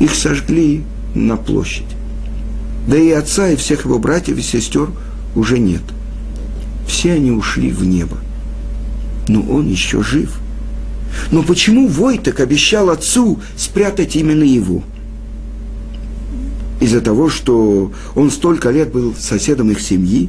Их 0.00 0.14
сожгли 0.14 0.82
на 1.14 1.36
площадь. 1.36 1.84
Да 2.86 2.96
и 2.96 3.10
отца, 3.10 3.48
и 3.48 3.56
всех 3.56 3.84
его 3.84 3.98
братьев 3.98 4.38
и 4.38 4.42
сестер 4.42 4.88
уже 5.34 5.58
нет. 5.58 5.82
Все 6.86 7.12
они 7.12 7.30
ушли 7.30 7.70
в 7.70 7.84
небо. 7.84 8.18
Но 9.28 9.40
он 9.42 9.68
еще 9.68 10.02
жив. 10.02 10.38
Но 11.30 11.42
почему 11.42 11.88
Войтек 11.88 12.40
обещал 12.40 12.90
отцу 12.90 13.40
спрятать 13.56 14.16
именно 14.16 14.42
его? 14.42 14.82
Из-за 16.82 17.00
того, 17.00 17.28
что 17.28 17.92
он 18.16 18.30
столько 18.30 18.70
лет 18.70 18.90
был 18.90 19.14
соседом 19.16 19.70
их 19.70 19.80
семьи, 19.80 20.28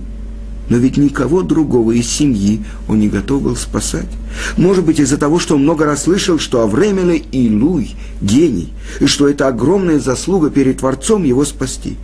но 0.69 0.77
ведь 0.77 0.97
никого 0.97 1.41
другого 1.41 1.91
из 1.91 2.07
семьи 2.07 2.63
он 2.87 2.99
не 2.99 3.09
готов 3.09 3.41
был 3.41 3.55
спасать. 3.55 4.07
Может 4.55 4.85
быть, 4.85 4.99
из-за 4.99 5.17
того, 5.17 5.39
что 5.39 5.55
он 5.55 5.63
много 5.63 5.85
раз 5.85 6.03
слышал, 6.03 6.37
что 6.37 6.61
Авремеле 6.61 7.17
и 7.17 7.49
Луй– 7.49 7.95
гений, 8.21 8.71
и 8.99 9.07
что 9.07 9.27
это 9.27 9.47
огромная 9.47 9.99
заслуга 9.99 10.51
перед 10.51 10.77
Творцом 10.77 11.23
его 11.23 11.43
спасти. 11.43 11.97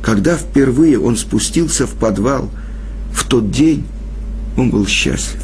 Когда 0.00 0.36
впервые 0.36 0.98
он 0.98 1.16
спустился 1.16 1.86
в 1.86 1.94
подвал, 1.94 2.48
в 3.12 3.26
тот 3.26 3.50
день 3.50 3.84
он 4.56 4.70
был 4.70 4.86
счастлив. 4.86 5.42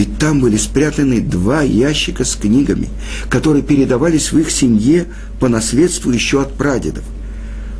Ведь 0.00 0.16
там 0.16 0.40
были 0.40 0.56
спрятаны 0.56 1.20
два 1.20 1.60
ящика 1.60 2.24
с 2.24 2.34
книгами, 2.34 2.88
которые 3.28 3.62
передавались 3.62 4.32
в 4.32 4.38
их 4.38 4.50
семье 4.50 5.08
по 5.38 5.50
наследству 5.50 6.10
еще 6.10 6.40
от 6.40 6.54
прадедов. 6.54 7.04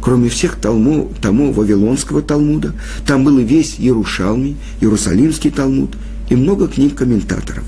Кроме 0.03 0.29
всех 0.29 0.57
томов, 0.57 1.17
томов 1.23 1.57
Вавилонского 1.57 2.21
Талмуда, 2.21 2.75
там 3.07 3.25
был 3.25 3.39
и 3.39 3.43
весь 3.43 3.79
Ярушалми, 3.79 4.59
Иерусалимский 4.83 5.50
Талмуд 5.50 5.97
и 6.29 6.37
много 6.37 6.69
книг 6.69 6.95
комментаторов. 6.95 7.65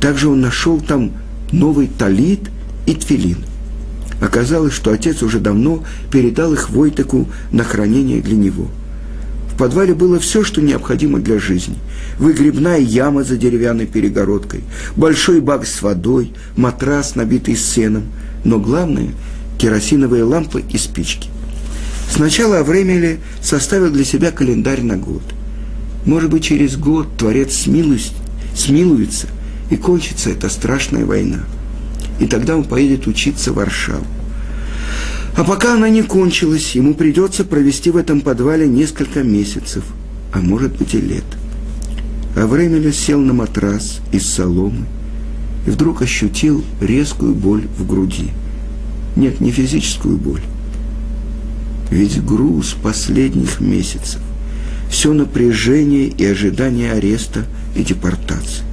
Также 0.00 0.28
он 0.28 0.40
нашел 0.40 0.80
там 0.80 1.10
новый 1.50 1.88
Талит 1.88 2.48
и 2.86 2.94
Тфилин. 2.94 3.38
Оказалось, 4.20 4.72
что 4.72 4.92
отец 4.92 5.20
уже 5.24 5.40
давно 5.40 5.82
передал 6.12 6.52
их 6.52 6.70
Войтеку 6.70 7.26
на 7.50 7.64
хранение 7.64 8.22
для 8.22 8.36
него– 8.36 8.68
подвале 9.60 9.92
было 9.92 10.18
все, 10.18 10.42
что 10.42 10.62
необходимо 10.62 11.18
для 11.18 11.38
жизни. 11.38 11.76
Выгребная 12.18 12.78
яма 12.78 13.24
за 13.24 13.36
деревянной 13.36 13.84
перегородкой, 13.84 14.62
большой 14.96 15.42
бак 15.42 15.66
с 15.66 15.82
водой, 15.82 16.32
матрас, 16.56 17.14
набитый 17.14 17.56
сеном, 17.56 18.04
но 18.42 18.58
главное– 18.58 19.10
керосиновые 19.58 20.24
лампы 20.24 20.64
и 20.66 20.78
спички. 20.78 21.28
Сначала 22.10 22.60
Авремеле 22.60 23.18
составил 23.42 23.90
для 23.90 24.06
себя 24.06 24.30
календарь 24.30 24.80
на 24.80 24.96
год. 24.96 25.22
Может 26.06 26.30
быть, 26.30 26.44
через 26.44 26.78
год 26.78 27.18
Творец 27.18 27.54
смилуется, 27.54 28.14
смилуется 28.54 29.26
и 29.68 29.76
кончится 29.76 30.30
эта 30.30 30.48
страшная 30.48 31.04
война. 31.04 31.40
И 32.18 32.26
тогда 32.26 32.56
он 32.56 32.64
поедет 32.64 33.06
учиться 33.06 33.52
в 33.52 33.56
Варшаву. 33.56 34.06
А 35.36 35.44
пока 35.44 35.74
она 35.74 35.88
не 35.88 36.02
кончилась, 36.02 36.74
ему 36.74 36.94
придется 36.94 37.44
провести 37.44 37.90
в 37.90 37.96
этом 37.96 38.20
подвале 38.20 38.66
несколько 38.66 39.22
месяцев, 39.22 39.84
а 40.32 40.40
может 40.40 40.76
быть 40.76 40.94
и 40.94 41.00
лет. 41.00 41.24
Авремеля 42.36 42.92
сел 42.92 43.20
на 43.20 43.32
матрас 43.32 44.00
из 44.12 44.26
соломы 44.26 44.86
и 45.66 45.70
вдруг 45.70 46.02
ощутил 46.02 46.64
резкую 46.80 47.34
боль 47.34 47.66
в 47.78 47.86
груди. 47.86 48.30
Нет, 49.16 49.40
не 49.40 49.50
физическую 49.50 50.16
боль. 50.16 50.42
Ведь 51.90 52.24
груз 52.24 52.76
последних 52.80 53.60
месяцев, 53.60 54.20
все 54.88 55.12
напряжение 55.12 56.06
и 56.06 56.24
ожидание 56.24 56.92
ареста 56.92 57.46
и 57.74 57.82
депортации. 57.82 58.64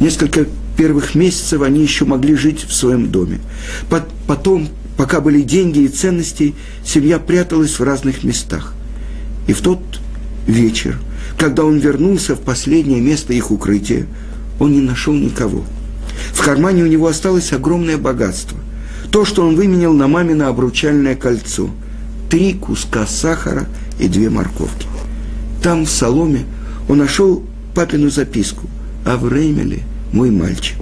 Несколько 0.00 0.46
первых 0.76 1.14
месяцев 1.14 1.62
они 1.62 1.82
еще 1.82 2.06
могли 2.06 2.34
жить 2.34 2.64
в 2.64 2.72
своем 2.72 3.10
доме. 3.10 3.40
Потом 4.26 4.68
Пока 4.96 5.20
были 5.20 5.42
деньги 5.42 5.80
и 5.80 5.88
ценности, 5.88 6.54
семья 6.84 7.18
пряталась 7.18 7.78
в 7.78 7.82
разных 7.82 8.24
местах. 8.24 8.74
И 9.46 9.52
в 9.52 9.60
тот 9.60 9.80
вечер, 10.46 10.98
когда 11.38 11.64
он 11.64 11.78
вернулся 11.78 12.34
в 12.34 12.40
последнее 12.40 13.00
место 13.00 13.32
их 13.32 13.50
укрытия, 13.50 14.06
он 14.60 14.72
не 14.72 14.80
нашел 14.80 15.14
никого. 15.14 15.64
В 16.32 16.42
кармане 16.42 16.82
у 16.82 16.86
него 16.86 17.06
осталось 17.06 17.52
огромное 17.52 17.96
богатство. 17.96 18.58
То, 19.10 19.24
что 19.24 19.46
он 19.46 19.56
выменял 19.56 19.92
на 19.92 20.08
мамино 20.08 20.48
обручальное 20.48 21.16
кольцо. 21.16 21.70
Три 22.30 22.54
куска 22.54 23.06
сахара 23.06 23.66
и 23.98 24.08
две 24.08 24.30
морковки. 24.30 24.86
Там, 25.62 25.84
в 25.84 25.90
соломе, 25.90 26.44
он 26.88 26.98
нашел 26.98 27.42
папину 27.74 28.10
записку. 28.10 28.68
«Авремеле, 29.04 29.82
мой 30.12 30.30
мальчик, 30.30 30.76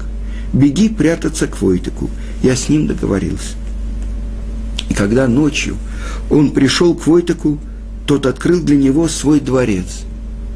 беги 0.53 0.91
прятаться 0.91 1.47
к 1.47 1.63
Войтыку, 1.63 2.11
я 2.43 2.55
с 2.55 2.69
ним 2.69 2.87
договорился». 2.87 3.60
И 4.91 4.95
когда 4.95 5.27
ночью 5.27 5.77
он 6.29 6.51
пришел 6.51 6.95
к 6.95 7.07
Войтаку, 7.07 7.59
тот 8.07 8.27
открыл 8.27 8.61
для 8.61 8.77
него 8.77 9.09
свой 9.09 9.41
дворец, 9.41 10.03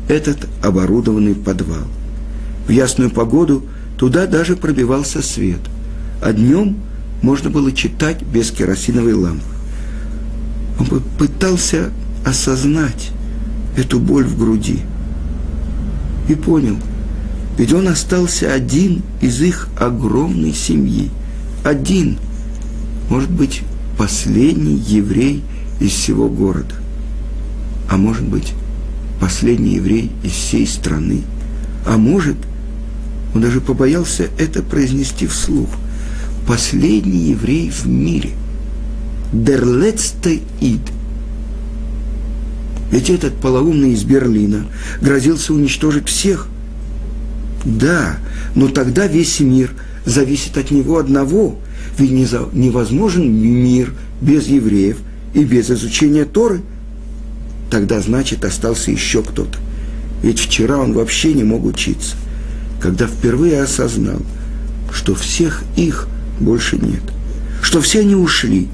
этот 0.08 0.48
оборудованный 0.62 1.34
подвал. 1.34 1.86
В 2.66 2.70
ясную 2.70 3.10
погоду 3.10 3.64
туда 3.96 4.26
даже 4.26 4.56
пробивался 4.56 5.22
свет, 5.22 5.60
а 6.20 6.32
днем 6.32 6.76
можно 7.22 7.48
было 7.48 7.72
читать 7.72 8.22
без 8.22 8.50
керосиновой 8.50 9.14
лампы. 9.14 9.44
Он 10.80 11.02
пытался 11.18 11.90
осознать 12.26 13.12
эту 13.76 14.00
боль 14.00 14.24
в 14.24 14.38
груди 14.38 14.80
и 16.28 16.34
понял, 16.34 16.76
ведь 17.56 17.72
он 17.72 17.86
остался 17.86 18.52
один 18.52 19.02
из 19.20 19.40
их 19.40 19.68
огромной 19.78 20.52
семьи. 20.52 21.10
Один, 21.62 22.18
может 23.08 23.30
быть, 23.30 23.62
последний 23.96 24.76
еврей 24.76 25.42
из 25.80 25.90
всего 25.90 26.28
города. 26.28 26.74
А 27.88 27.96
может 27.96 28.24
быть, 28.24 28.52
последний 29.20 29.74
еврей 29.74 30.10
из 30.22 30.32
всей 30.32 30.66
страны. 30.66 31.22
А 31.86 31.96
может, 31.96 32.36
он 33.34 33.40
даже 33.40 33.60
побоялся 33.60 34.28
это 34.38 34.62
произнести 34.62 35.26
вслух. 35.26 35.68
Последний 36.46 37.30
еврей 37.30 37.70
в 37.70 37.86
мире. 37.86 38.30
Дерлецте 39.32 40.40
ид. 40.60 40.80
Ведь 42.90 43.10
этот 43.10 43.34
полоумный 43.40 43.92
из 43.92 44.04
Берлина 44.04 44.66
грозился 45.00 45.52
уничтожить 45.52 46.08
всех. 46.08 46.48
Да, 47.64 48.16
но 48.54 48.68
тогда 48.68 49.06
весь 49.06 49.40
мир 49.40 49.72
зависит 50.04 50.56
от 50.58 50.70
него 50.70 50.98
одного– 50.98 51.58
ведь 51.98 52.10
невозможен 52.10 53.30
мир 53.32 53.92
без 54.20 54.46
евреев 54.46 54.98
и 55.34 55.44
без 55.44 55.70
изучения 55.70 56.24
Торы. 56.24 56.62
Тогда, 57.70 58.00
значит, 58.00 58.44
остался 58.44 58.90
еще 58.90 59.22
кто-то. 59.22 59.58
Ведь 60.22 60.38
вчера 60.38 60.78
он 60.78 60.92
вообще 60.92 61.34
не 61.34 61.44
мог 61.44 61.64
учиться, 61.64 62.16
когда 62.80 63.06
впервые 63.06 63.62
осознал, 63.62 64.22
что 64.92 65.14
всех 65.14 65.62
их 65.76 66.08
больше 66.40 66.76
нет, 66.76 67.02
что 67.62 67.80
все 67.80 68.00
они 68.00 68.14
ушли, 68.14 68.68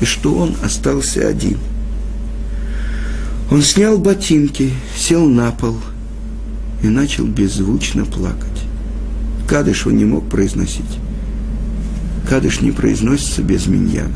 и 0.00 0.04
что 0.04 0.34
он 0.34 0.56
остался 0.62 1.26
один. 1.26 1.58
Он 3.50 3.62
снял 3.62 3.98
ботинки, 3.98 4.72
сел 4.96 5.26
на 5.26 5.50
пол 5.50 5.76
и 6.82 6.88
начал 6.88 7.26
беззвучно 7.26 8.04
плакать. 8.04 8.46
Кадыш 9.48 9.86
он 9.86 9.96
не 9.96 10.04
мог 10.04 10.28
произносить. 10.28 10.98
Кадыш 12.30 12.60
не 12.60 12.70
произносится 12.70 13.42
без 13.42 13.66
миньяна. 13.66 14.14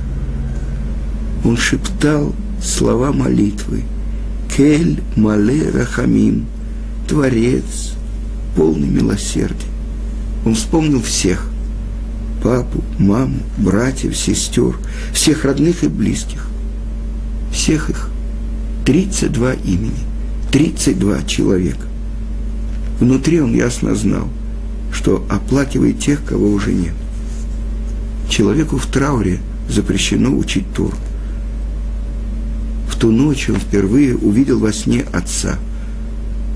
Он 1.44 1.56
шептал 1.56 2.32
слова 2.62 3.10
молитвы. 3.10 3.82
Кель 4.56 5.02
мале 5.16 5.68
рахамим, 5.68 6.46
Творец, 7.08 7.94
полный 8.54 8.86
милосердия. 8.86 9.66
Он 10.46 10.54
вспомнил 10.54 11.02
всех. 11.02 11.44
Папу, 12.40 12.84
маму, 13.00 13.40
братьев, 13.58 14.16
сестер, 14.16 14.76
всех 15.12 15.44
родных 15.44 15.82
и 15.82 15.88
близких. 15.88 16.46
Всех 17.50 17.90
их. 17.90 18.10
32 18.86 19.54
имени, 19.54 19.90
32 20.52 21.22
человека. 21.24 21.88
Внутри 23.00 23.40
он 23.40 23.54
ясно 23.54 23.96
знал, 23.96 24.28
что 24.92 25.26
оплакивает 25.28 25.98
тех, 25.98 26.24
кого 26.24 26.46
уже 26.46 26.72
нет. 26.72 26.94
Человеку 28.28 28.78
в 28.78 28.86
трауре 28.86 29.40
запрещено 29.68 30.36
учить 30.36 30.66
Тору. 30.74 30.96
В 32.88 32.96
ту 32.96 33.10
ночь 33.10 33.48
он 33.48 33.56
впервые 33.56 34.16
увидел 34.16 34.58
во 34.58 34.72
сне 34.72 35.04
отца. 35.12 35.58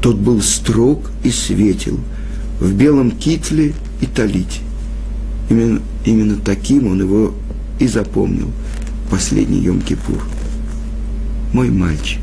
Тот 0.02 0.16
был 0.16 0.40
строг 0.40 1.10
и 1.24 1.30
светел, 1.30 1.98
в 2.60 2.72
белом 2.72 3.10
китле 3.10 3.74
и 4.00 4.06
талите. 4.06 4.60
Именно, 5.50 5.80
именно 6.04 6.36
таким 6.36 6.86
он 6.86 7.00
его 7.00 7.34
и 7.78 7.86
запомнил 7.86 8.50
последний 9.10 9.60
Йом-Кипур. 9.60 10.22
Мой 11.52 11.70
мальчик, 11.70 12.20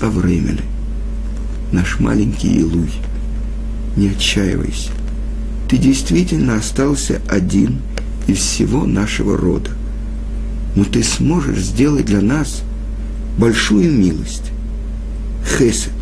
Авремеле, 0.00 0.64
наш 1.72 2.00
маленький 2.00 2.58
Илуй, 2.58 2.90
не 3.96 4.08
отчаивайся. 4.08 4.90
Ты 5.68 5.78
действительно 5.78 6.56
остался 6.56 7.20
один– 7.28 7.78
из 8.28 8.38
всего 8.38 8.86
нашего 8.86 9.36
рода. 9.36 9.70
Но 10.76 10.84
ты 10.84 11.02
сможешь 11.02 11.58
сделать 11.58 12.04
для 12.04 12.20
нас 12.20 12.62
большую 13.38 13.90
милость, 13.90 14.52
хесед, 15.58 15.92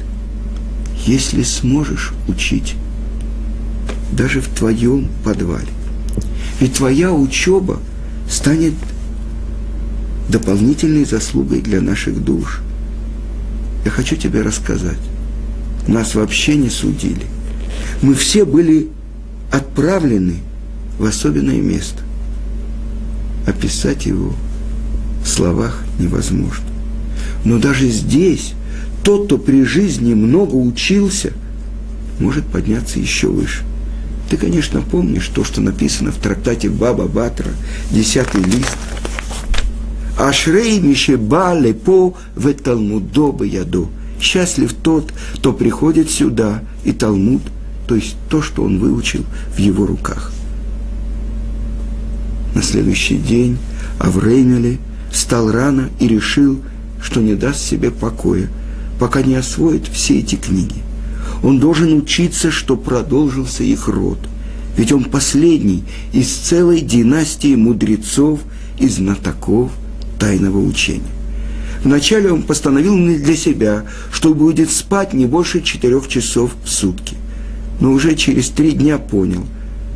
если 1.06 1.42
сможешь 1.42 2.12
учить, 2.28 2.74
даже 4.12 4.40
в 4.40 4.48
твоем 4.48 5.08
подвале. 5.24 5.68
Ведь 6.60 6.74
твоя 6.74 7.12
учеба 7.12 7.78
станет 8.28 8.74
дополнительной 10.28 11.04
заслугой 11.04 11.60
для 11.60 11.80
наших 11.80 12.22
душ. 12.22 12.60
Я 13.84 13.90
хочу 13.90 14.16
тебе 14.16 14.42
рассказать. 14.42 14.98
Нас 15.86 16.16
вообще 16.16 16.56
не 16.56 16.70
судили. 16.70 17.24
Мы 18.02 18.14
все 18.14 18.44
были 18.44 18.88
отправлены 19.52 20.38
в 20.98 21.04
особенное 21.04 21.60
место. 21.60 22.05
Описать 23.46 24.06
его 24.06 24.34
в 25.22 25.28
словах 25.28 25.82
невозможно. 25.98 26.64
Но 27.44 27.58
даже 27.58 27.88
здесь 27.88 28.54
тот, 29.04 29.26
кто 29.26 29.38
при 29.38 29.62
жизни 29.62 30.14
много 30.14 30.56
учился, 30.56 31.32
может 32.18 32.44
подняться 32.46 32.98
еще 32.98 33.28
выше. 33.28 33.62
Ты, 34.28 34.36
конечно, 34.36 34.80
помнишь 34.80 35.28
то, 35.28 35.44
что 35.44 35.60
написано 35.60 36.10
в 36.10 36.16
трактате 36.16 36.68
Баба 36.68 37.06
Батра, 37.06 37.50
десятый 37.90 38.42
лист. 38.42 38.76
Ашрей 40.18 40.80
Мишеба 40.80 41.56
Лепо 41.58 42.14
в 42.34 42.52
Талмудо 42.54 43.44
яду. 43.44 43.88
Счастлив 44.20 44.72
тот, 44.72 45.12
кто 45.34 45.52
приходит 45.52 46.10
сюда, 46.10 46.62
и 46.84 46.92
Талмуд, 46.92 47.42
то 47.86 47.94
есть 47.94 48.16
то, 48.28 48.42
что 48.42 48.64
он 48.64 48.78
выучил 48.78 49.24
в 49.54 49.58
его 49.58 49.86
руках. 49.86 50.32
На 52.56 52.62
следующий 52.62 53.18
день 53.18 53.58
Авреймеле 53.98 54.78
встал 55.10 55.52
рано 55.52 55.90
и 56.00 56.08
решил, 56.08 56.58
что 57.02 57.20
не 57.20 57.34
даст 57.34 57.60
себе 57.60 57.90
покоя, 57.90 58.48
пока 58.98 59.20
не 59.20 59.34
освоит 59.34 59.86
все 59.88 60.20
эти 60.20 60.36
книги. 60.36 60.76
Он 61.42 61.60
должен 61.60 61.92
учиться, 61.92 62.50
что 62.50 62.78
продолжился 62.78 63.62
их 63.62 63.88
род. 63.88 64.18
Ведь 64.78 64.90
он 64.90 65.04
последний 65.04 65.84
из 66.14 66.28
целой 66.32 66.80
династии 66.80 67.54
мудрецов 67.54 68.40
и 68.78 68.88
знатоков 68.88 69.70
тайного 70.18 70.58
учения. 70.58 71.12
Вначале 71.84 72.32
он 72.32 72.42
постановил 72.42 72.96
для 72.96 73.36
себя, 73.36 73.84
что 74.10 74.32
будет 74.32 74.70
спать 74.70 75.12
не 75.12 75.26
больше 75.26 75.60
четырех 75.60 76.08
часов 76.08 76.52
в 76.64 76.70
сутки. 76.70 77.16
Но 77.80 77.92
уже 77.92 78.14
через 78.14 78.48
три 78.48 78.72
дня 78.72 78.96
понял, 78.96 79.44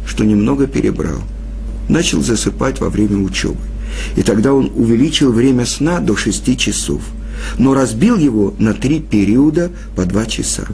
что 0.05 0.27
немного 0.27 0.67
перебрал. 0.67 1.23
Начал 1.91 2.23
засыпать 2.23 2.81
во 2.81 2.89
время 2.89 3.19
учебы. 3.19 3.59
И 4.17 4.23
тогда 4.23 4.55
он 4.55 4.71
увеличил 4.75 5.33
время 5.33 5.67
сна 5.67 6.01
до 6.01 6.17
шести 6.17 6.57
часов, 6.57 7.03
но 7.59 7.75
разбил 7.75 8.17
его 8.17 8.55
на 8.59 8.73
три 8.73 9.01
периода 9.01 9.71
по 9.97 10.05
два 10.05 10.27
часа 10.27 10.67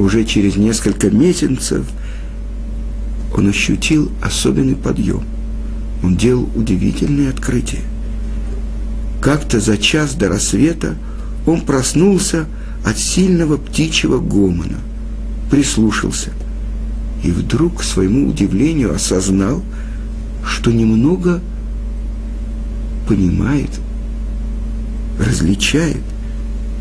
уже 0.00 0.24
через 0.24 0.56
несколько 0.56 1.10
месяцев 1.10 1.86
он 3.36 3.48
ощутил 3.48 4.10
особенный 4.22 4.74
подъем. 4.74 5.22
Он 6.02 6.16
делал 6.16 6.48
удивительные 6.54 7.28
открытия. 7.30 7.82
Как-то 9.20 9.60
за 9.60 9.76
час 9.76 10.14
до 10.14 10.28
рассвета 10.28 10.96
он 11.46 11.60
проснулся 11.60 12.46
от 12.84 12.98
сильного 12.98 13.58
птичьего 13.58 14.18
гомона, 14.18 14.78
прислушался 15.50 16.30
и 17.22 17.30
вдруг, 17.30 17.80
к 17.80 17.82
своему 17.82 18.28
удивлению, 18.28 18.94
осознал, 18.94 19.62
что 20.44 20.70
немного 20.70 21.40
понимает, 23.08 23.70
различает 25.18 26.02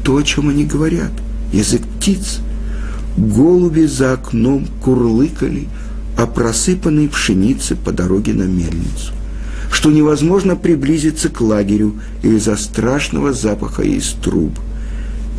то, 0.03 0.17
о 0.17 0.23
чем 0.23 0.49
они 0.49 0.65
говорят, 0.65 1.11
язык 1.51 1.81
птиц– 1.97 2.39
голуби 3.19 3.85
за 3.85 4.13
окном 4.13 4.65
курлыкали 4.81 5.67
о 6.17 6.25
просыпанной 6.25 7.09
пшенице 7.09 7.75
по 7.75 7.91
дороге 7.91 8.33
на 8.33 8.43
мельницу, 8.43 9.13
что 9.71 9.91
невозможно 9.91 10.55
приблизиться 10.55 11.29
к 11.29 11.41
лагерю 11.41 11.95
из-за 12.23 12.55
страшного 12.55 13.33
запаха 13.33 13.83
из 13.83 14.09
труб, 14.23 14.57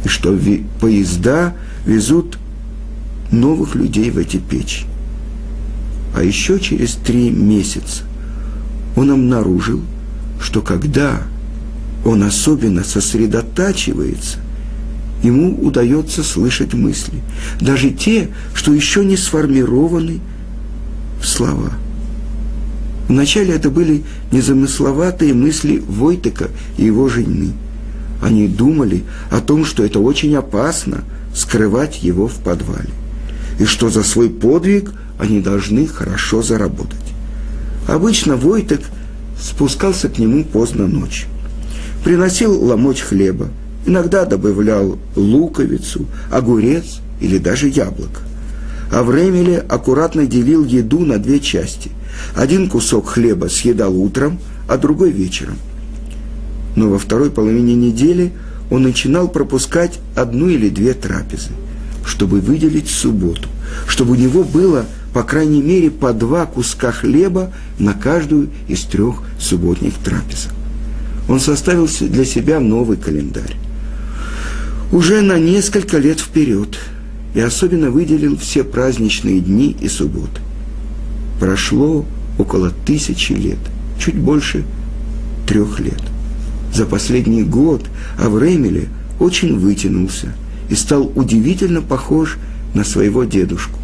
и 0.05 0.09
что 0.09 0.39
поезда 0.81 1.55
везут 1.85 2.39
новых 3.31 3.75
людей 3.75 4.11
в 4.11 4.19
эти 4.19 4.39
печи. 4.39 4.85
А 6.15 6.23
еще 6.23 6.59
через 6.59 6.95
три 6.95 7.31
месяца 7.31 8.05
он 8.97 9.11
обнаружил, 9.11 9.81
что 10.41 10.63
когда 10.63 11.23
он 12.05 12.23
особенно 12.23 12.85
сосредотачивается– 12.85 14.39
ему 15.23 15.55
удается 15.61 16.23
слышать 16.23 16.75
мысли, 16.75 17.21
даже 17.61 17.91
те, 17.91 18.29
что 18.55 18.73
еще 18.73 19.05
не 19.05 19.17
сформированы 19.17 20.21
в 21.21 21.27
слова. 21.27 21.73
Вначале 23.09 23.55
это 23.55 23.71
были 23.71 24.05
незамысловатые 24.31 25.35
мысли 25.35 25.79
Войтека 25.79 26.49
и 26.79 26.85
его 26.85 27.09
жены. 27.09 27.53
Они 28.23 28.47
думали 28.47 29.03
о 29.31 29.41
том, 29.41 29.65
что 29.65 29.85
это 29.85 29.99
очень 29.99 30.35
опасно 30.37 31.03
скрывать 31.35 32.03
его 32.03 32.29
в 32.29 32.35
подвале, 32.37 32.91
и 33.61 33.65
что 33.67 33.91
за 33.91 34.03
свой 34.03 34.29
подвиг 34.29 34.91
они 35.21 35.41
должны 35.41 35.87
хорошо 35.87 36.43
заработать. 36.43 36.99
Обычно 37.87 38.37
Войтек 38.37 38.81
спускался 39.41 40.09
к 40.09 40.19
нему 40.19 40.45
поздно 40.45 40.89
ночью, 40.89 41.29
приносил 42.03 42.61
ломоть 42.65 43.01
хлеба, 43.01 43.51
Иногда 43.87 44.25
добавлял 44.27 44.99
луковицу, 45.17 46.07
огурец 46.31 47.01
или 47.21 47.39
даже 47.39 47.69
яблоко. 47.69 48.21
А 48.93 49.03
в 49.03 49.15
Ремеле 49.15 49.59
аккуратно 49.59 50.27
делил 50.27 50.65
еду 50.65 51.01
на 51.01 51.19
две 51.19 51.41
части. 51.41 51.91
Один 52.35 52.69
кусок 52.69 53.09
хлеба 53.09 53.47
съедал 53.47 53.97
утром, 53.97 54.39
а 54.69 54.77
другой 54.77 55.13
вечером. 55.13 55.57
Но 56.77 56.91
во 56.91 56.99
второй 56.99 57.31
половине 57.31 57.75
недели 57.75 58.33
он 58.71 58.83
начинал 58.83 59.29
пропускать 59.29 59.99
одну 60.15 60.49
или 60.49 60.69
две 60.69 60.93
трапезы, 60.93 61.51
чтобы 62.05 62.41
выделить 62.41 62.89
субботу, 62.89 63.49
чтобы 63.87 64.13
у 64.13 64.17
него 64.17 64.45
было, 64.45 64.87
по 65.13 65.23
крайней 65.23 65.63
мере, 65.63 65.91
по 65.91 66.13
два 66.13 66.47
куска 66.47 66.93
хлеба 66.93 67.53
на 67.79 67.95
каждую 67.95 68.51
из 68.69 68.83
трех 68.83 69.23
субботних 69.39 69.95
трапезок. 69.95 70.53
Он 71.29 71.41
составил 71.41 71.89
для 72.01 72.25
себя 72.25 72.61
новый 72.61 72.97
календарь 72.97 73.57
уже 74.93 75.21
на 75.21 75.39
несколько 75.39 75.99
лет 75.99 76.21
вперед 76.21 76.79
и 77.35 77.41
особенно 77.41 77.91
выделил 77.91 78.37
все 78.37 78.65
праздничные 78.65 79.41
дни 79.41 79.77
и 79.81 79.89
субботы. 79.89 80.41
Прошло 81.39 82.05
около 82.39 82.71
тысячи 82.71 83.33
лет, 83.33 83.59
чуть 83.99 84.17
больше 84.17 84.65
трех 85.47 85.79
лет. 85.81 86.01
За 86.75 86.87
последний 86.87 87.45
год 87.45 87.85
Авремеле 88.19 88.89
очень 89.19 89.59
вытянулся 89.59 90.35
и 90.71 90.75
стал 90.75 91.13
удивительно 91.15 91.83
похож 91.83 92.39
на 92.73 92.85
своего 92.85 93.25
дедушку, 93.25 93.79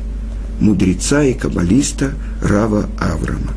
мудреца 0.60 1.22
и 1.22 1.34
каббалиста 1.34 2.12
Рава 2.40 2.88
Аврама. 2.98 3.52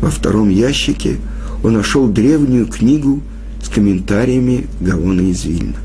Во 0.00 0.10
втором 0.10 0.48
ящике 0.48 1.16
он 1.62 1.74
нашел 1.74 2.08
древнюю 2.08 2.66
книгу 2.66 3.20
с 3.62 3.68
комментариями 3.68 4.66
Гаона 4.80 5.20
из 5.20 5.44
Вильна 5.44 5.76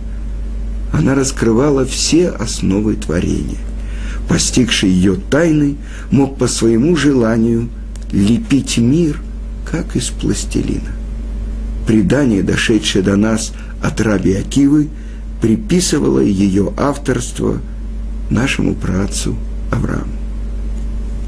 она 0.95 1.13
раскрывала 1.13 1.85
все 1.85 2.29
основы 2.29 2.95
творения. 2.95 3.57
Постигший 4.29 4.89
ее 4.89 5.15
тайны 5.15 5.75
мог 6.09 6.37
по 6.37 6.47
своему 6.47 6.95
желанию 6.95 7.69
лепить 8.11 8.77
мир, 8.77 9.19
как 9.69 9.95
из 9.95 10.05
пластилина. 10.09 10.91
Предание, 11.85 12.43
дошедшее 12.43 13.03
до 13.03 13.17
нас 13.17 13.53
от 13.81 13.99
Раби 14.01 14.33
Акивы, 14.33 14.87
приписывало 15.45 16.21
ее 16.21 16.73
авторство 16.75 17.61
нашему 18.31 18.73
працу 18.73 19.35
Аврааму. 19.71 20.11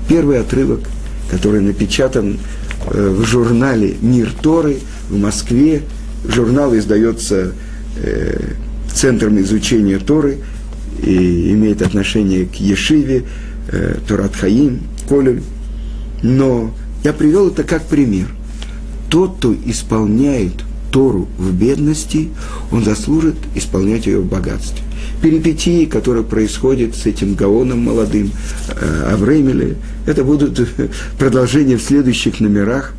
Первый 0.10 0.40
отрывок, 0.40 0.80
который 1.30 1.62
напечатан 1.62 2.40
э, 2.88 3.16
в 3.16 3.24
журнале 3.26 3.96
«Мир 4.02 4.34
Торы» 4.42 4.80
в 5.12 5.20
Москве. 5.20 5.84
Журнал 6.28 6.76
издается 6.76 7.54
э, 7.98 8.54
центром 8.92 9.40
изучения 9.40 10.00
Торы 10.00 10.40
и 11.04 11.52
имеет 11.52 11.84
отношение 11.84 12.48
к 12.48 12.56
Ешиве, 12.56 13.24
э, 13.68 14.00
Торат 14.08 14.36
Хаим, 14.36 14.80
Колюль. 15.08 15.44
Но 16.24 16.74
я 17.04 17.14
привел 17.14 17.50
это 17.50 17.62
как 17.62 17.86
пример. 17.86 18.26
Тот, 19.12 19.38
кто 19.38 19.54
исполняет 19.54 20.54
Тору 20.92 21.28
в 21.38 21.54
бедности, 21.54 22.30
он 22.72 22.84
заслужит 22.84 23.36
исполнять 23.56 24.06
ее 24.06 24.20
в 24.20 24.26
богатстве. 24.26 24.84
Перипетии, 25.22 25.86
которые 25.86 26.24
происходят 26.24 26.96
с 26.96 27.06
этим 27.06 27.36
Гаоном 27.36 27.80
молодым, 27.80 28.32
э, 28.70 29.10
Авремеле, 29.12 29.78
это 30.06 30.24
будут 30.24 30.68
продолжения 31.20 31.78
в 31.78 31.82
следующих 31.82 32.40
номерах. 32.40 32.94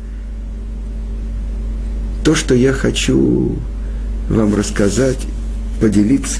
То, 2.23 2.35
что 2.35 2.53
я 2.53 2.73
хочу 2.73 3.57
вам 4.29 4.53
рассказать, 4.53 5.19
поделиться. 5.79 6.39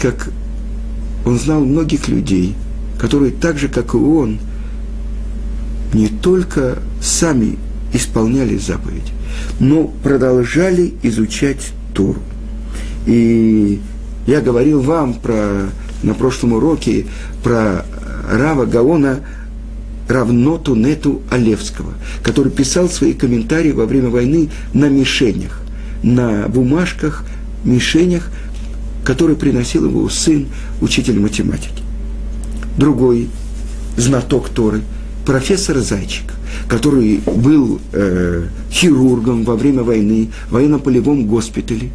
как 0.00 0.28
он 1.24 1.38
знал 1.38 1.64
многих 1.64 2.08
людей, 2.08 2.54
которые 2.98 3.32
так 3.32 3.58
же, 3.58 3.68
как 3.68 3.94
и 3.94 3.96
он, 3.96 4.38
не 5.92 6.08
только 6.08 6.78
сами 7.02 7.58
исполняли 7.92 8.56
заповедь, 8.56 9.12
но 9.60 9.84
продолжали 10.02 10.94
изучать 11.02 11.72
Тору. 11.94 12.20
И 13.06 13.80
я 14.26 14.40
говорил 14.40 14.80
вам 14.80 15.14
про, 15.14 15.68
на 16.02 16.14
прошлом 16.14 16.54
уроке 16.54 17.06
про 17.42 17.84
Рава 18.30 18.66
Гаона 18.66 19.20
Равноту 20.08 20.74
Нету 20.74 21.22
Олевского, 21.30 21.94
который 22.22 22.52
писал 22.52 22.88
свои 22.88 23.12
комментарии 23.12 23.72
во 23.72 23.86
время 23.86 24.08
войны 24.08 24.50
на 24.72 24.88
мишенях, 24.88 25.60
на 26.02 26.46
бумажках, 26.48 27.24
мишенях, 27.64 28.30
которые 29.04 29.36
приносил 29.36 29.86
его 29.86 30.08
сын, 30.08 30.46
учитель 30.80 31.18
математики. 31.18 31.82
Другой 32.76 33.28
знаток 33.96 34.48
Торы, 34.48 34.82
профессор 35.24 35.78
Зайчик, 35.78 36.32
который 36.68 37.20
был 37.26 37.80
э, 37.92 38.46
хирургом 38.70 39.44
во 39.44 39.56
время 39.56 39.82
войны 39.82 40.30
в 40.48 40.52
военно-полевом 40.52 41.26
госпитале, 41.26 41.90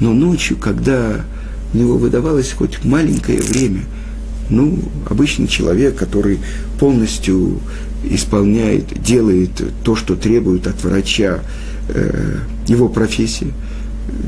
но 0.00 0.12
ночью, 0.12 0.56
когда 0.56 1.24
у 1.72 1.76
него 1.76 1.98
выдавалось 1.98 2.52
хоть 2.52 2.84
маленькое 2.84 3.40
время, 3.40 3.82
ну, 4.48 4.78
обычный 5.08 5.48
человек, 5.48 5.96
который 5.96 6.38
полностью 6.78 7.58
исполняет, 8.04 9.02
делает 9.02 9.50
то, 9.82 9.96
что 9.96 10.14
требует 10.14 10.66
от 10.66 10.82
врача 10.84 11.40
э, 11.88 12.38
его 12.68 12.88
профессии, 12.88 13.52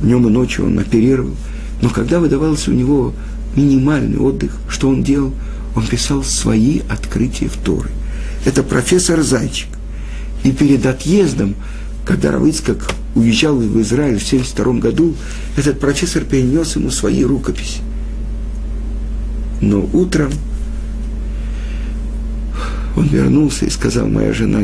днем 0.02 0.26
и 0.26 0.30
ночью 0.30 0.66
он 0.66 0.78
оперировал, 0.78 1.34
но 1.80 1.90
когда 1.90 2.18
выдавался 2.18 2.70
у 2.70 2.74
него 2.74 3.14
минимальный 3.54 4.18
отдых, 4.18 4.56
что 4.68 4.88
он 4.88 5.02
делал? 5.02 5.32
Он 5.76 5.86
писал 5.86 6.22
свои 6.24 6.80
открытия 6.88 7.48
в 7.48 7.56
Торы. 7.56 7.90
Это 8.44 8.62
профессор 8.62 9.22
Зайчик. 9.22 9.68
И 10.44 10.52
перед 10.52 10.86
отъездом, 10.86 11.54
когда 12.04 12.30
Равыцкак 12.32 12.90
уезжал 13.14 13.56
в 13.56 13.80
Израиль 13.80 14.18
в 14.18 14.26
1972 14.26 14.72
году, 14.74 15.14
этот 15.56 15.80
профессор 15.80 16.24
перенес 16.24 16.76
ему 16.76 16.90
свои 16.90 17.24
рукописи. 17.24 17.80
Но 19.60 19.88
утром 19.92 20.30
он 22.96 23.08
вернулся 23.08 23.66
и 23.66 23.70
сказал, 23.70 24.08
моя 24.08 24.32
жена 24.32 24.60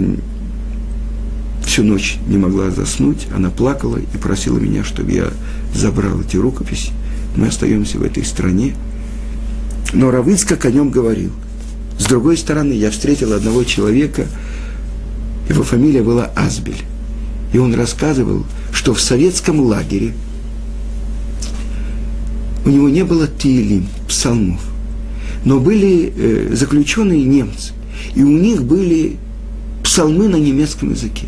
всю 1.65 1.83
ночь 1.83 2.19
не 2.29 2.37
могла 2.37 2.71
заснуть, 2.71 3.27
она 3.35 3.51
плакала 3.51 3.97
и 3.97 4.19
просила 4.19 4.59
меня, 4.59 4.85
чтобы 4.85 5.13
я 5.13 5.31
забрал 5.75 6.21
эти 6.21 6.37
рукописи. 6.37 6.91
Мы 7.37 7.49
остаемся 7.49 7.99
в 7.99 8.03
этой 8.03 8.25
стране. 8.25 8.75
Но 9.93 10.11
Равыцкак 10.11 10.65
о 10.65 10.71
нем 10.71 10.91
говорил. 10.91 11.33
С 11.99 12.07
другой 12.07 12.37
стороны, 12.37 12.73
я 12.73 12.91
встретил 12.91 13.33
одного 13.33 13.65
человека, 13.65 14.27
его 15.49 15.63
фамилия 15.63 16.03
была 16.03 16.31
Азбель. 16.37 16.83
И 17.53 17.59
он 17.59 17.75
рассказывал, 17.75 18.45
что 18.73 18.95
в 18.95 19.01
советском 19.01 19.61
лагере 19.61 20.13
у 22.65 22.71
него 22.71 22.89
не 22.89 23.05
было 23.05 23.29
тиелим, 23.29 23.87
псалмов, 24.09 24.61
но 25.45 25.61
были 25.61 26.13
э, 26.17 26.55
заключенные 26.55 27.23
немцы, 27.23 27.73
и 28.15 28.23
у 28.23 28.39
них 28.39 28.65
были 28.65 29.17
псалмы 29.83 30.29
на 30.29 30.37
немецком 30.37 30.93
языке. 30.93 31.27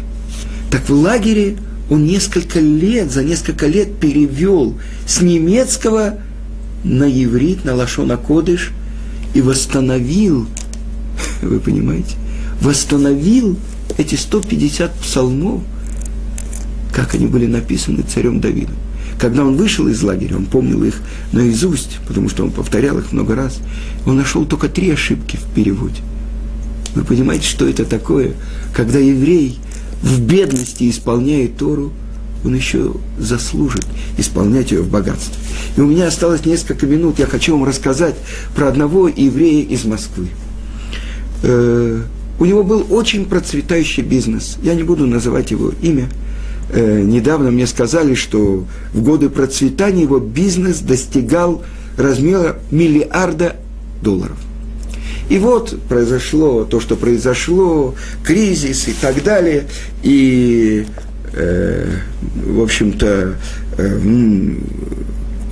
Так 0.71 0.89
в 0.89 0.95
лагере 0.95 1.57
он 1.91 2.05
несколько 2.05 2.59
лет, 2.59 3.13
за 3.13 3.23
несколько 3.23 3.67
лет 3.67 3.99
перевел 3.99 4.75
с 5.07 5.21
немецкого 5.21 6.19
на 6.83 7.05
еврит, 7.05 7.65
на 7.65 7.75
лашона 7.75 8.17
кодыш 8.17 8.73
и 9.37 9.43
восстановил, 9.43 10.47
вы 11.43 11.61
понимаете, 11.61 12.17
восстановил 12.63 13.59
эти 13.99 14.15
150 14.15 14.95
псалмов, 14.95 15.61
как 16.91 17.15
они 17.15 17.27
были 17.27 17.47
написаны 17.47 18.03
царем 18.03 18.41
Давидом. 18.41 18.77
Когда 19.21 19.45
он 19.45 19.57
вышел 19.57 19.89
из 19.89 20.03
лагеря, 20.03 20.37
он 20.37 20.47
помнил 20.47 20.83
их 20.85 21.03
наизусть, 21.33 21.99
потому 22.09 22.31
что 22.31 22.45
он 22.45 22.51
повторял 22.51 22.99
их 22.99 23.13
много 23.13 23.35
раз. 23.35 23.59
Он 24.07 24.17
нашел 24.17 24.47
только 24.47 24.71
три 24.71 24.91
ошибки 24.91 25.37
в 25.37 25.55
переводе. 25.55 26.01
Вы 26.95 27.05
понимаете, 27.05 27.47
что 27.47 27.69
это 27.69 27.85
такое, 27.85 28.33
когда 28.73 28.99
еврей 28.99 29.59
в 30.01 30.19
бедности 30.19 30.89
исполняет 30.89 31.59
Тору, 31.59 31.93
он 32.47 32.55
еще 32.55 32.93
заслужит 33.19 33.85
исполнять 34.17 34.71
ее 34.71 34.83
в 34.83 34.89
богатстве. 34.89 35.35
И 35.77 35.81
у 35.81 35.87
меня 35.87 36.07
осталось 36.07 36.45
несколько 36.47 36.87
минут, 36.87 37.19
я 37.19 37.27
хочу 37.27 37.53
вам 37.53 37.65
рассказать 37.65 38.15
про 38.55 38.69
одного 38.69 39.09
еврея 39.09 39.65
из 39.65 39.85
Москвы. 39.85 40.29
Э, 41.43 42.01
у 42.39 42.45
него 42.45 42.63
был 42.63 42.87
очень 42.91 43.27
процветающий 43.27 44.03
бизнес. 44.03 44.59
Я 44.63 44.75
не 44.75 44.83
буду 44.83 45.07
называть 45.07 45.51
его 45.51 45.73
имя. 45.83 46.09
Э, 46.71 47.03
недавно 47.03 47.51
мне 47.51 47.67
сказали, 47.67 48.15
что 48.15 48.65
в 48.93 49.03
годы 49.03 49.29
процветания 49.29 50.03
его 50.03 50.19
бизнес 50.19 50.79
достигал 50.79 51.63
размера 51.97 52.61
миллиарда 52.71 53.57
долларов. 54.03 54.37
И 55.29 55.39
вот 55.39 55.77
произошло 55.89 56.65
то, 56.65 56.79
что 56.79 56.95
произошло, 56.95 57.95
кризис 58.23 58.87
и 58.87 58.93
так 58.93 59.25
далее. 59.25 59.67
И, 60.03 60.87
э, 61.37 61.99
в 62.47 62.61
общем-то, 62.61 63.37
э, 63.79 63.99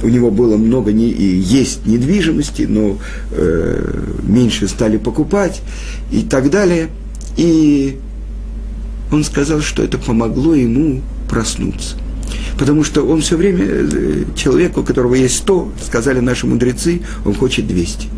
у 0.02 0.08
него 0.08 0.30
было 0.30 0.56
много, 0.56 0.92
не, 0.92 1.08
и 1.08 1.38
есть 1.38 1.86
недвижимости, 1.86 2.62
но 2.62 2.98
э, 3.30 4.02
меньше 4.22 4.68
стали 4.68 4.98
покупать 4.98 5.62
и 6.10 6.22
так 6.22 6.50
далее. 6.50 6.88
И 7.36 7.98
он 9.10 9.24
сказал, 9.24 9.60
что 9.60 9.82
это 9.82 9.98
помогло 9.98 10.54
ему 10.54 11.00
проснуться. 11.28 11.96
Потому 12.58 12.84
что 12.84 13.02
он 13.02 13.20
все 13.20 13.36
время, 13.36 13.64
э, 13.64 14.24
человек, 14.36 14.76
у 14.76 14.82
которого 14.82 15.14
есть 15.14 15.38
100, 15.38 15.72
сказали 15.84 16.20
наши 16.20 16.46
мудрецы, 16.46 17.00
он 17.24 17.34
хочет 17.34 17.66
200. 17.66 18.08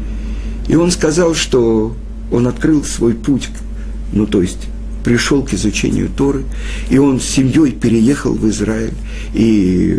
И 0.69 0.77
он 0.77 0.91
сказал, 0.91 1.35
что 1.35 1.95
он 2.31 2.47
открыл 2.47 2.83
свой 2.85 3.15
путь, 3.15 3.49
ну 4.13 4.27
то 4.27 4.43
есть 4.43 4.69
пришел 5.07 5.45
к 5.45 5.55
изучению 5.55 6.09
Торы, 6.09 6.43
и 6.91 6.99
он 6.99 7.21
с 7.21 7.25
семьей 7.25 7.71
переехал 7.71 8.33
в 8.33 8.49
Израиль, 8.49 8.95
и 9.35 9.97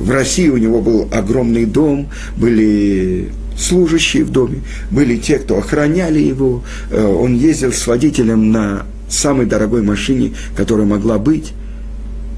в 0.00 0.10
России 0.10 0.50
у 0.50 0.58
него 0.58 0.82
был 0.82 1.08
огромный 1.10 1.64
дом, 1.64 2.10
были 2.36 3.30
служащие 3.58 4.24
в 4.24 4.30
доме, 4.30 4.58
были 4.90 5.16
те, 5.16 5.38
кто 5.38 5.56
охраняли 5.56 6.18
его, 6.18 6.62
э, 6.90 7.02
он 7.02 7.34
ездил 7.34 7.72
с 7.72 7.86
водителем 7.86 8.52
на 8.52 8.84
самой 9.08 9.46
дорогой 9.46 9.80
машине, 9.80 10.34
которая 10.54 10.86
могла 10.86 11.18
быть, 11.18 11.54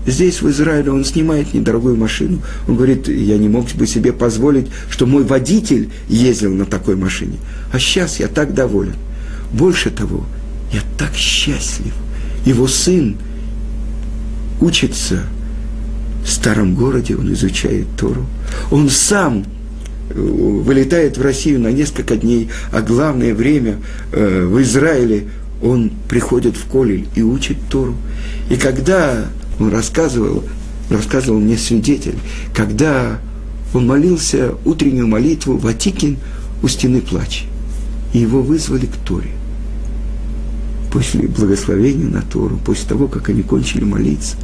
Здесь, 0.07 0.41
в 0.41 0.49
Израиле, 0.49 0.91
он 0.91 1.05
снимает 1.05 1.53
недорогую 1.53 1.95
машину. 1.95 2.41
Он 2.67 2.77
говорит, 2.77 3.09
я 3.09 3.37
не 3.37 3.49
мог 3.49 3.71
бы 3.73 3.87
себе 3.87 4.15
позволить, 4.15 4.69
что 4.89 5.05
мой 5.05 5.23
водитель 5.23 5.91
ездил 6.09 6.55
на 6.55 6.65
такой 6.65 6.97
машине. 6.97 7.37
А 7.73 7.79
сейчас 7.79 8.19
я 8.19 8.29
так 8.29 8.55
доволен. 8.55 8.95
Больше 9.53 9.91
того, 9.91 10.25
я 10.73 10.81
так 10.97 11.15
счастлив. 11.15 11.95
Его 12.45 12.67
сын 12.67 13.17
учится 14.61 15.25
в 16.25 16.29
старом 16.29 16.75
городе, 16.75 17.17
он 17.17 17.33
изучает 17.33 17.87
Тору. 17.97 18.27
Он 18.71 18.91
сам 18.91 19.45
э, 20.11 20.21
вылетает 20.21 21.17
в 21.17 21.23
Россию 21.23 21.61
на 21.61 21.69
несколько 21.69 22.17
дней, 22.17 22.51
а 22.73 22.83
главное 22.83 23.35
время 23.35 23.79
э, 24.13 24.45
в 24.45 24.61
Израиле 24.63 25.29
он 25.63 25.91
приходит 26.09 26.57
в 26.57 26.69
Колель 26.71 27.07
и 27.15 27.23
учит 27.23 27.57
Тору. 27.71 27.97
И 28.51 28.57
когда 28.57 29.27
он 29.59 29.71
рассказывал, 29.71 30.45
рассказывал 30.91 31.41
мне 31.41 31.57
свидетель, 31.57 32.19
когда 32.55 33.19
он 33.75 33.87
молился 33.87 34.55
утреннюю 34.65 35.07
молитву 35.07 35.57
в 35.57 35.67
Атикин 35.67 36.19
у 36.63 36.69
стены 36.69 37.01
плача. 37.01 37.45
И 38.13 38.19
его 38.19 38.43
вызвали 38.43 38.87
к 38.87 38.97
Торе. 39.07 39.31
После 40.91 41.29
благословения 41.29 42.07
на 42.07 42.23
Тору, 42.23 42.59
после 42.65 42.89
того, 42.89 43.09
как 43.09 43.29
они 43.29 43.43
кончили 43.43 43.85
молиться, 43.85 44.37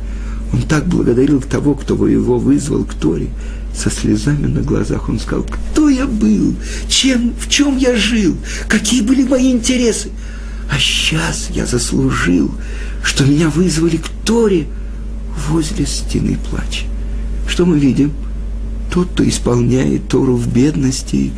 он 0.52 0.62
так 0.62 0.86
благодарил 0.86 1.40
того, 1.40 1.74
кто 1.74 2.06
его 2.06 2.38
вызвал 2.38 2.84
к 2.84 2.94
Торе, 2.94 3.28
со 3.74 3.90
слезами 3.90 4.46
на 4.46 4.60
глазах. 4.60 5.08
Он 5.08 5.18
сказал, 5.18 5.44
кто 5.44 5.88
я 5.88 6.06
был, 6.06 6.54
чем, 6.88 7.34
в 7.38 7.48
чем 7.48 7.76
я 7.76 7.96
жил, 7.96 8.36
какие 8.68 9.00
были 9.00 9.24
мои 9.24 9.50
интересы. 9.50 10.10
А 10.70 10.78
сейчас 10.78 11.50
я 11.50 11.66
заслужил, 11.66 12.50
что 13.02 13.24
меня 13.24 13.48
вызвали 13.48 13.96
к 13.96 14.08
Торе– 14.24 14.66
возле 15.48 15.86
стены 15.86 16.38
плача. 16.50 16.84
Что 17.46 17.66
мы 17.66 17.78
видим? 17.78 18.12
Тот, 18.92 19.08
кто 19.10 19.28
исполняет 19.28 20.08
Тору 20.08 20.36
в 20.36 20.52
бедности, 20.52 21.32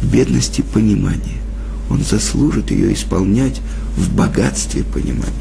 в 0.00 0.10
бедности 0.12 0.62
понимания, 0.62 1.41
он 1.90 2.02
заслужит 2.02 2.70
ее 2.70 2.92
исполнять 2.92 3.60
в 3.96 4.14
богатстве 4.14 4.84
понимания. 4.84 5.32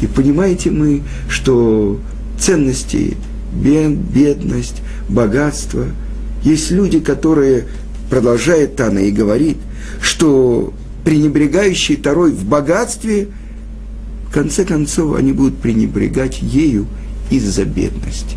И 0.00 0.06
понимаете 0.06 0.70
мы, 0.70 1.02
что 1.28 2.00
ценности, 2.38 3.16
бедность, 3.52 4.82
богатство, 5.08 5.86
есть 6.42 6.70
люди, 6.70 7.00
которые, 7.00 7.66
продолжает 8.10 8.76
Тана 8.76 8.98
и 8.98 9.10
говорит, 9.10 9.56
что 10.00 10.74
пренебрегающий 11.04 11.96
Торой 11.96 12.32
в 12.32 12.44
богатстве– 12.44 13.28
конце 14.34 14.64
концов 14.64 15.14
они 15.14 15.32
будут 15.32 15.58
пренебрегать 15.58 16.42
ею 16.42 16.86
из-за 17.30 17.64
бедности. 17.64 18.36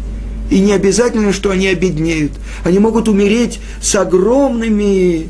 И 0.52 0.60
не 0.60 0.72
обязательно, 0.72 1.34
что 1.34 1.50
они 1.50 1.68
обеднеют. 1.68 2.34
Они 2.64 2.78
могут 2.78 3.10
умереть 3.10 3.60
с 3.82 3.96
огромными 3.96 5.28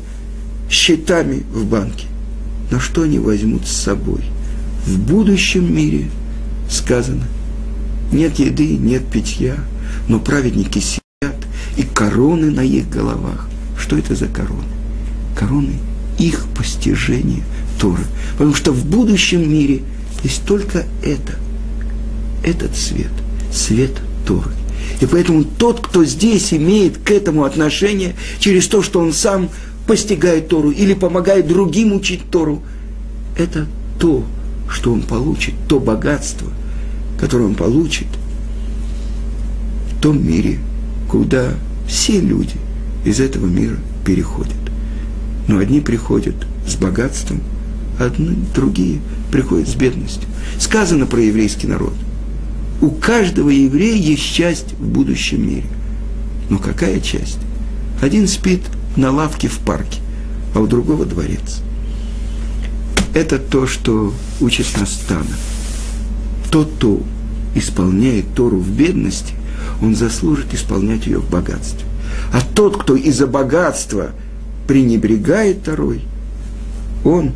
счетами 0.68 1.42
в 1.52 1.64
банке. 1.64 2.06
Но 2.70 2.80
что 2.80 3.02
они 3.02 3.18
возьмут 3.18 3.66
с 3.66 3.72
собой? 3.72 4.22
В 4.86 4.98
будущем 4.98 5.74
мире 5.74 6.10
сказано, 6.70 7.26
нет 8.12 8.38
еды, 8.38 8.76
нет 8.76 9.06
питья, 9.06 9.56
но 10.08 10.18
праведники 10.18 10.78
сидят, 10.78 11.36
и 11.76 11.82
короны 11.82 12.50
на 12.50 12.60
их 12.60 12.88
головах. 12.88 13.48
Что 13.78 13.96
это 13.96 14.14
за 14.14 14.26
короны? 14.26 14.64
Короны 15.36 15.78
их 16.18 16.46
постижения 16.56 17.42
Торы. 17.78 18.02
Потому 18.32 18.54
что 18.54 18.72
в 18.72 18.84
будущем 18.84 19.50
мире 19.50 19.82
есть 20.22 20.44
только 20.44 20.84
это, 21.02 21.34
этот 22.44 22.76
свет, 22.76 23.12
свет 23.52 23.92
Торы. 24.26 24.50
И 25.00 25.06
поэтому 25.06 25.44
тот, 25.44 25.80
кто 25.80 26.04
здесь 26.04 26.52
имеет 26.52 26.98
к 26.98 27.10
этому 27.10 27.44
отношение, 27.44 28.14
через 28.40 28.66
то, 28.66 28.82
что 28.82 29.00
он 29.00 29.12
сам 29.12 29.48
постигает 29.88 30.48
Тору 30.48 30.70
или 30.70 30.92
помогает 30.92 31.48
другим 31.48 31.94
учить 31.94 32.30
Тору, 32.30 32.62
это 33.38 33.66
то, 33.98 34.22
что 34.68 34.92
он 34.92 35.00
получит, 35.00 35.54
то 35.66 35.80
богатство, 35.80 36.46
которое 37.18 37.44
он 37.44 37.54
получит 37.54 38.06
в 39.90 40.00
том 40.00 40.24
мире, 40.24 40.58
куда 41.10 41.54
все 41.88 42.20
люди 42.20 42.56
из 43.06 43.18
этого 43.18 43.46
мира 43.46 43.78
переходят. 44.04 44.52
Но 45.48 45.56
одни 45.56 45.80
приходят 45.80 46.36
с 46.66 46.74
богатством, 46.74 47.40
а 47.98 48.12
другие 48.54 49.00
приходят 49.32 49.68
с 49.68 49.74
бедностью. 49.74 50.28
Сказано 50.58 51.06
про 51.06 51.22
еврейский 51.22 51.66
народ. 51.66 51.94
У 52.82 52.90
каждого 52.90 53.48
еврея 53.48 53.96
есть 53.96 54.34
часть 54.34 54.74
в 54.74 54.86
будущем 54.86 55.48
мире. 55.48 55.66
Но 56.50 56.58
какая 56.58 57.00
часть? 57.00 57.38
Один 58.02 58.28
спит 58.28 58.60
на 58.98 59.12
лавке 59.12 59.48
в 59.48 59.58
парке, 59.60 60.00
а 60.54 60.60
у 60.60 60.66
другого 60.66 61.06
дворец. 61.06 61.62
Это 63.14 63.38
то, 63.38 63.66
что 63.66 64.12
учит 64.40 64.66
нас 64.78 65.00
Тана. 65.08 65.24
Тот, 66.50 66.72
кто 66.76 67.00
исполняет 67.54 68.34
Тору 68.34 68.58
в 68.58 68.70
бедности, 68.70 69.34
он 69.80 69.94
заслужит 69.94 70.52
исполнять 70.52 71.06
ее 71.06 71.18
в 71.18 71.30
богатстве. 71.30 71.86
А 72.32 72.40
тот, 72.40 72.76
кто 72.82 72.96
из-за 72.96 73.26
богатства 73.26 74.10
пренебрегает 74.66 75.62
Торой, 75.62 76.02
он 77.04 77.32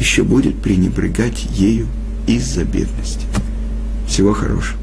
еще 0.00 0.22
будет 0.22 0.60
пренебрегать 0.62 1.44
ею 1.50 1.86
из-за 2.26 2.64
бедности. 2.64 3.26
Всего 4.06 4.32
хорошего. 4.32 4.78